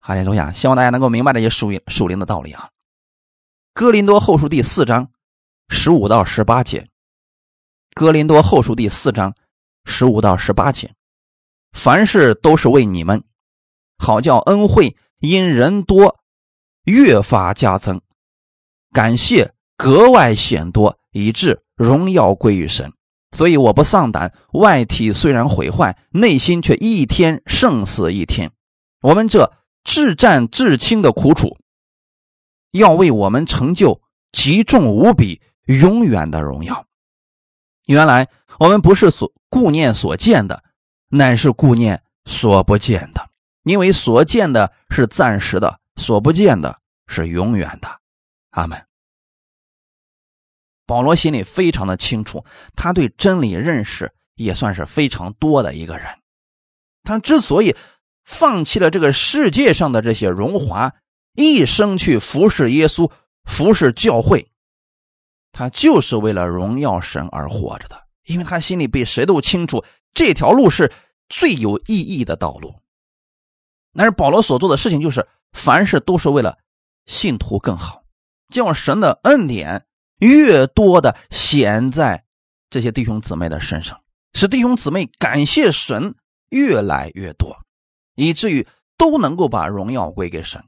[0.00, 0.50] 哈利路亚！
[0.50, 2.70] 希望大家能够明白这些属属灵的道理啊。
[3.72, 5.12] 哥林多后书第四章
[5.68, 6.88] 十五到十八节，
[7.94, 9.32] 哥林多后书第四章
[9.84, 10.92] 十五到十八节，
[11.70, 13.22] 凡事都是为你们，
[13.96, 16.18] 好叫恩惠因人多
[16.84, 18.00] 越发加增，
[18.92, 22.92] 感谢格外显多，以致荣耀归于神。
[23.32, 28.52] 所以我不丧胆，外体虽然毁坏，内心却一天胜似一天。
[29.00, 31.56] 我们这至战至轻的苦楚。
[32.70, 34.00] 要为我们成就
[34.32, 36.86] 极重无比、永远的荣耀。
[37.86, 38.28] 原来
[38.58, 40.62] 我们不是所顾念所见的，
[41.08, 43.28] 乃是顾念所不见的，
[43.62, 47.88] 因为所见的是暂时的，所不见的是永远的。
[48.50, 48.86] 阿门。
[50.86, 52.44] 保罗心里非常的清楚，
[52.76, 56.06] 他对真理认识也算是非常多的一个人。
[57.02, 57.74] 他之所以
[58.24, 60.94] 放弃了这个世界上的这些荣华。
[61.36, 63.10] 一生去服侍耶稣，
[63.42, 64.52] 服侍教会，
[65.50, 68.06] 他就是为了荣耀神而活着的。
[68.26, 70.92] 因为他心里比谁都清楚，这条路是
[71.28, 72.72] 最有意义的道路。
[73.94, 76.58] 但是保罗所做的事情就是，凡事都是为了
[77.06, 78.02] 信徒更好，
[78.48, 79.86] 叫神的恩典
[80.18, 82.24] 越多的显在
[82.70, 84.00] 这些弟兄姊妹的身上，
[84.32, 86.14] 使弟兄姊妹感谢神
[86.50, 87.56] 越来越多，
[88.14, 88.66] 以至于
[88.96, 90.64] 都能够把荣耀归给神。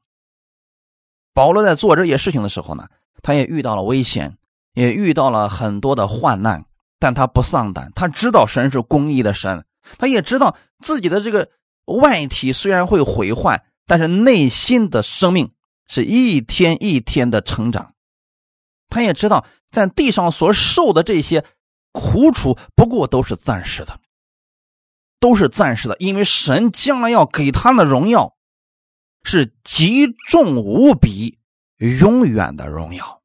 [1.34, 2.88] 保罗在做这些事情的时候呢，
[3.22, 4.38] 他也遇到了危险，
[4.74, 6.64] 也遇到了很多的患难，
[6.98, 7.92] 但他不丧胆。
[7.94, 9.64] 他知道神是公义的神，
[9.98, 11.50] 他也知道自己的这个
[11.86, 15.52] 外体虽然会毁坏，但是内心的生命
[15.88, 17.94] 是一天一天的成长。
[18.88, 21.44] 他也知道在地上所受的这些
[21.92, 23.98] 苦楚，不过都是暂时的，
[25.18, 28.34] 都是暂时的，因为神将来要给他的荣耀。
[29.28, 31.40] 是极重无比、
[31.78, 33.22] 永远的荣耀。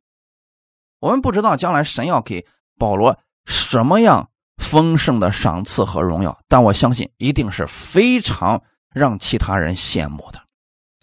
[0.97, 2.47] 我们不知道将来神要给
[2.79, 4.30] 保罗什么样
[4.71, 10.39] 丰盛的赏赐和荣耀，但我相信一定是非常让其他人羡慕的。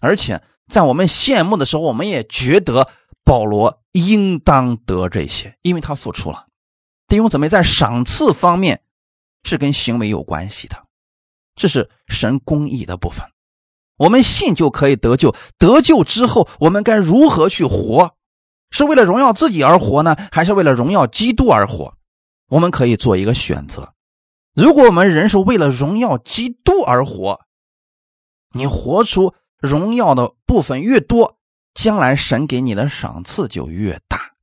[0.01, 0.41] 而且
[0.71, 2.89] 在我们羡慕的时候，我们也觉得
[3.23, 6.47] 保罗应当得这些，因为他付出了。
[7.07, 8.81] 弟兄姊妹，在赏赐方面
[9.43, 10.75] 是跟行为有关系的，
[11.55, 13.23] 这是神公义的部分。
[13.97, 18.15] 我们信就可以得救，得救之后，我们该如何去活？
[18.71, 21.93] 是为了荣耀自己而活呢，还是为了荣耀基督而活？
[22.49, 23.93] 我们可以做一个选择。
[24.53, 27.39] 如果我们人是为了荣耀基督而活，
[28.51, 31.37] 你活出荣耀的部分越多，
[31.73, 34.33] 将来神给你的赏赐就越大。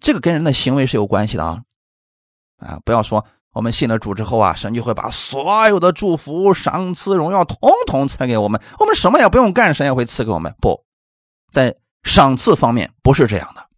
[0.00, 1.62] 这个跟人的行为是有关系的啊！
[2.56, 10.52] 啊，不要说我们信了主之后啊，神就会把所有的祝福、赏赐、荣耀统统赐给我们，我们什么也不用干，神也会赐给我们。
[10.60, 10.84] 不
[11.52, 13.68] 在赏赐方面不是这样的，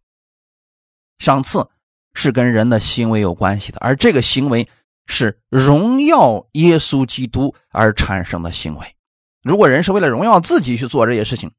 [1.18, 1.68] 赏赐
[2.14, 4.68] 是跟人的行为有关系的，而这个行为
[5.06, 8.96] 是荣耀耶稣基督而产生的行为。
[9.42, 11.52] 如果人是为了荣耀自己去做这些事情，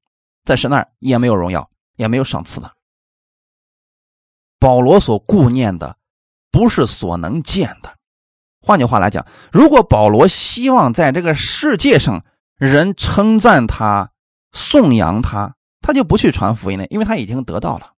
[0.43, 2.72] 在神那儿也没有荣耀，也没有赏赐的。
[4.60, 5.97] 保罗所顾念的
[6.51, 7.95] 不是所能见的。
[8.62, 12.26] 换句话来讲，如果保罗希望在这个世界上
[12.58, 14.12] 人称赞他、
[14.51, 17.91] 颂扬他，他就不去传福音了，因为他已经得到了。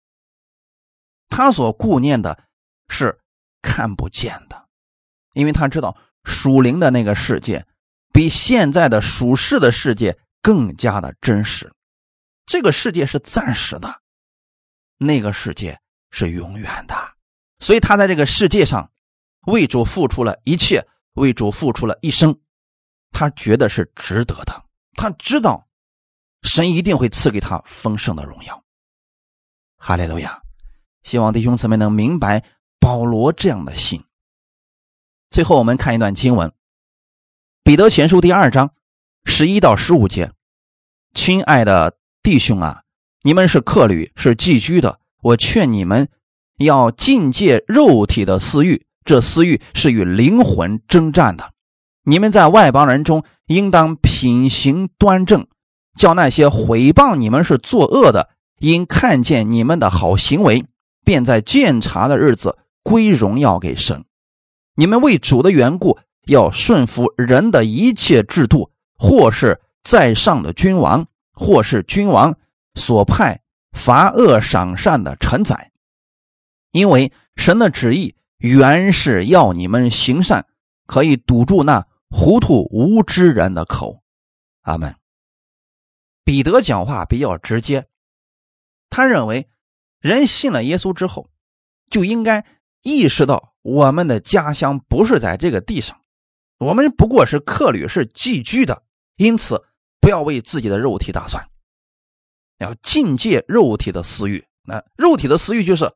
[1.30, 2.38] 他所顾念的
[2.90, 3.20] 是
[3.62, 4.68] 看不见的，
[5.34, 7.66] 因为他知道属灵的那个世界。
[8.14, 11.72] 比现在的属世的世界更加的真实，
[12.48, 14.02] 这个世界是暂时的，
[14.98, 15.80] 那个世界
[16.10, 16.96] 是永远的。
[17.60, 18.90] 所以他在这个世界上
[19.46, 20.84] 为主付出了一切，
[21.14, 22.36] 为主付出了一生，
[23.12, 24.66] 他觉得是值得的。
[24.94, 25.68] 他知道
[26.42, 28.64] 神一定会赐给他丰盛的荣耀。
[29.78, 30.42] 哈利路亚！
[31.04, 32.44] 希望弟兄姊妹能明白
[32.80, 34.04] 保罗这样的心。
[35.30, 36.52] 最后，我们看一段经文。
[37.64, 38.72] 彼得前书第二章
[39.26, 40.32] 十一到十五节，
[41.14, 42.84] 亲爱的弟兄啊，
[43.24, 45.00] 你们是客旅，是寄居的。
[45.22, 46.08] 我劝你们
[46.60, 51.52] 要禁戒肉体的私欲，这私欲是与灵魂征战的。
[52.04, 55.46] 你们在外邦人中，应当品行端正，
[55.98, 60.66] 叫那些毁谤你们是作恶的，因看见你们的好行为，
[61.04, 62.58] 便在鉴察的日子
[62.88, 64.06] 归荣耀给神。
[64.76, 66.00] 你们为主的缘故。
[66.28, 72.38] 要顺服人的一切制度，或是在上的君王，或是君王
[72.76, 73.40] 所派
[73.72, 75.72] 罚恶赏善的臣宰，
[76.72, 80.46] 因为神的旨意原是要你们行善，
[80.86, 84.04] 可以堵住那糊涂无知人的口。
[84.64, 84.98] 阿门。
[86.26, 87.88] 彼得讲话比较直接，
[88.90, 89.48] 他认为
[90.02, 91.30] 人信了耶稣之后，
[91.90, 92.46] 就应该
[92.82, 96.00] 意识到我们的家乡不是在这个地上。
[96.58, 98.84] 我们不过是客旅，是寄居的，
[99.16, 99.64] 因此
[100.00, 101.48] 不要为自己的肉体打算，
[102.58, 104.46] 要禁戒肉体的私欲。
[104.64, 105.92] 那肉体的私欲就是，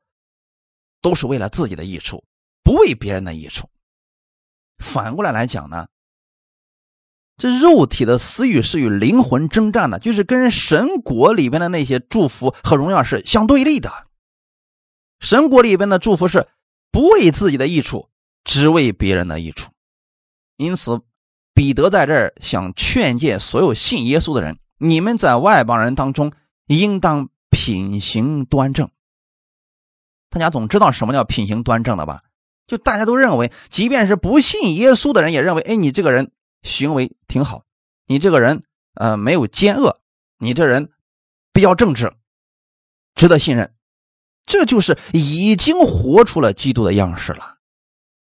[1.02, 2.24] 都是为了自己的益处，
[2.64, 3.70] 不为别人的益处。
[4.78, 5.88] 反过来来讲呢，
[7.38, 13.92] 这肉体的私欲是与灵魂征战的，就是跟神国里边的那些祝福和荣耀是相对立的。
[15.20, 16.48] 神国里边的祝福是
[16.92, 18.10] 不为自己的益处，
[18.44, 19.72] 只为别人的益处。
[20.58, 21.02] 因此，
[21.54, 26.34] 彼得在这儿想劝诫所有信耶稣的人：你们在外邦人当中，
[26.68, 28.90] 应当品行端正。
[30.30, 32.24] 大家总知道什么叫品行端正的吧？
[32.68, 36.32] 就大家都认为，即便是不信耶稣的人，也认为，哎，你这个人
[36.62, 37.66] 行为挺好，
[38.06, 38.64] 你这个人
[38.94, 40.00] 呃没有奸恶，
[40.38, 40.92] 你这人
[41.52, 42.14] 比较正直，
[43.16, 43.74] 值得信任。
[44.46, 47.58] 这就是已经活出了基督的样式了。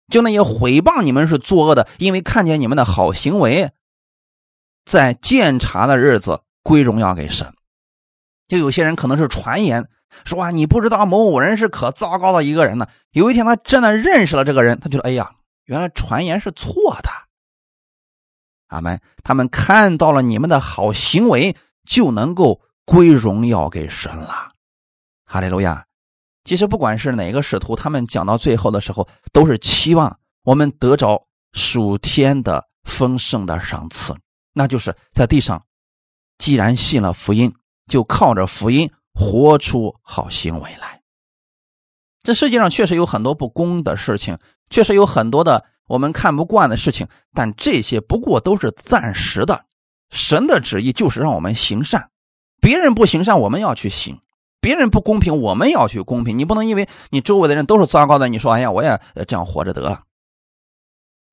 [0.07, 3.71] 就那些毁谤你们是作恶的，因为看见你们的好行为，
[4.83, 7.53] 在鉴察的日子归荣耀给神。
[8.47, 9.87] 就有些人可能是传言
[10.25, 12.87] 说啊，你不知道某某人是可糟糕的一个人呢。
[13.11, 17.09] 有一天他真的认识了这个人，他觉得哎呀，原来传言是错的。
[18.69, 18.99] 阿门。
[19.23, 21.55] 他们看到了你们的好行为，
[21.85, 24.53] 就能够归荣耀给神了。
[25.25, 25.85] 哈利路亚。
[26.49, 34.15] 其实不管是哪个使徒，他们讲到最后的时候，都是期望我们得着属天的丰盛的赏赐，
[34.51, 35.63] 那就是在地上，
[36.39, 37.53] 既然信了福音，
[37.85, 41.03] 就靠着福音活出好行为来。
[42.23, 44.39] 这世界上确实有很多不公的事情，
[44.71, 49.65] 确实有很多的我们看不惯的事情，但这些不过都是暂时的。
[50.09, 52.09] 神的旨意就是让我们行善，
[52.59, 54.19] 别人不行善，我们要去行。
[54.61, 56.37] 别人不公平，我们要去公平。
[56.37, 60.03] 你不能因为你周围的人都是糟糕的，你说：“哎呀，我也这样活着得了。”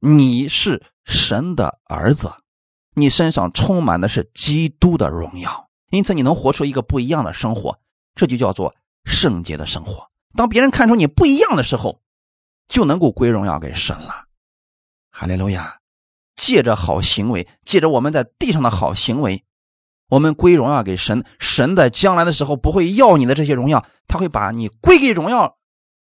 [0.01, 2.33] 你是神的儿子，
[2.95, 7.79] 你身上充满的是基督的荣耀，因此你能活出一个不一样的生活，
[8.15, 8.75] 这就叫做
[9.05, 10.07] 圣洁的生活。
[10.35, 12.01] 当别人看出你不一样的时候，
[12.69, 14.27] 就能够归荣耀给神了。
[15.11, 15.81] 哈利路亚！
[16.37, 19.43] 借着好行为，借着我们在地上的好行为，
[20.09, 25.59] 我们归荣耀给神，神在将来的时候不会要你的这些荣耀，他会把你归给荣耀，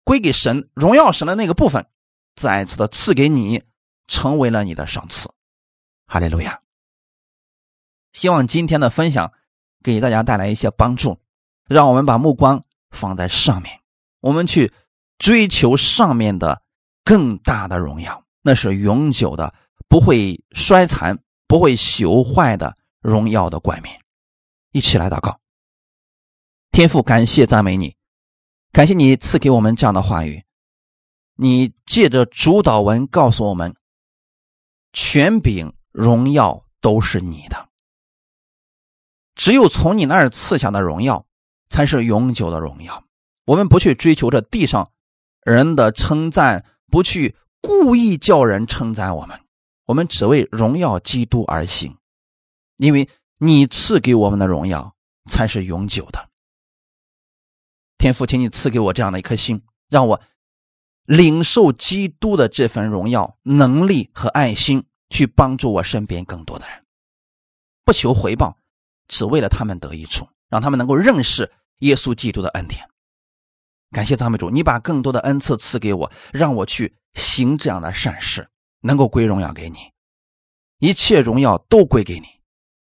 [0.04, 1.86] 归给神，荣耀神的那个部分，
[2.34, 3.62] 再次的赐给你，
[4.06, 5.28] 成为了你的赏赐。
[6.06, 6.60] 哈利路亚！
[8.12, 9.32] 希望今天的分享
[9.82, 11.18] 给大家带来一些帮助，
[11.68, 13.80] 让我们把目光放在上面，
[14.20, 14.72] 我们去
[15.18, 16.62] 追求上面的
[17.04, 19.54] 更大的荣耀，那是永久的，
[19.88, 22.74] 不会衰残、不会朽坏的。
[23.00, 24.00] 荣耀的冠冕，
[24.72, 25.40] 一起来祷告。
[26.70, 27.96] 天父，感谢赞美你，
[28.72, 30.44] 感谢你赐给我们这样的话语。
[31.34, 33.74] 你借着主导文告诉我们，
[34.92, 37.68] 权柄、荣耀都是你的，
[39.34, 41.26] 只有从你那儿赐下的荣耀，
[41.70, 43.02] 才是永久的荣耀。
[43.46, 44.92] 我们不去追求这地上
[45.42, 49.40] 人的称赞，不去故意叫人称赞我们，
[49.86, 51.96] 我们只为荣耀基督而行。
[52.80, 54.96] 因为你赐给我们的荣耀
[55.30, 56.30] 才是永久的，
[57.98, 60.18] 天父，请你赐给我这样的一颗心，让我
[61.04, 66.86] 领受基督的这份荣耀、能力和爱心，去帮助我身边更多的人，
[67.84, 68.56] 不求回报，
[69.08, 72.88] 只为了他们得益处，让他们能够认识耶稣基督的恩典。
[73.90, 78.48] 感谢赞美主，你把更多的恩赐赐给我，让我去行这样的善事，
[78.80, 79.92] 能够归荣耀给你，
[80.78, 82.39] 一切荣耀都归给你。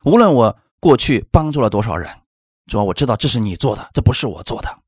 [0.06, 2.16] 无论我过去帮助了多少人，
[2.68, 4.80] 主要我知道这是你做的，这不是我做的，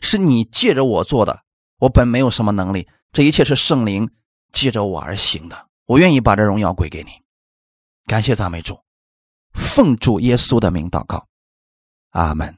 [0.00, 1.42] 是你借着我做的。
[1.78, 4.08] 我本没有什么能力，这一切是圣灵
[4.52, 5.68] 借着我而行的。
[5.86, 7.10] 我愿意把这荣耀归给你，
[8.06, 8.78] 感谢赞美主，
[9.52, 11.26] 奉主耶稣的名祷告，
[12.10, 12.56] 阿门。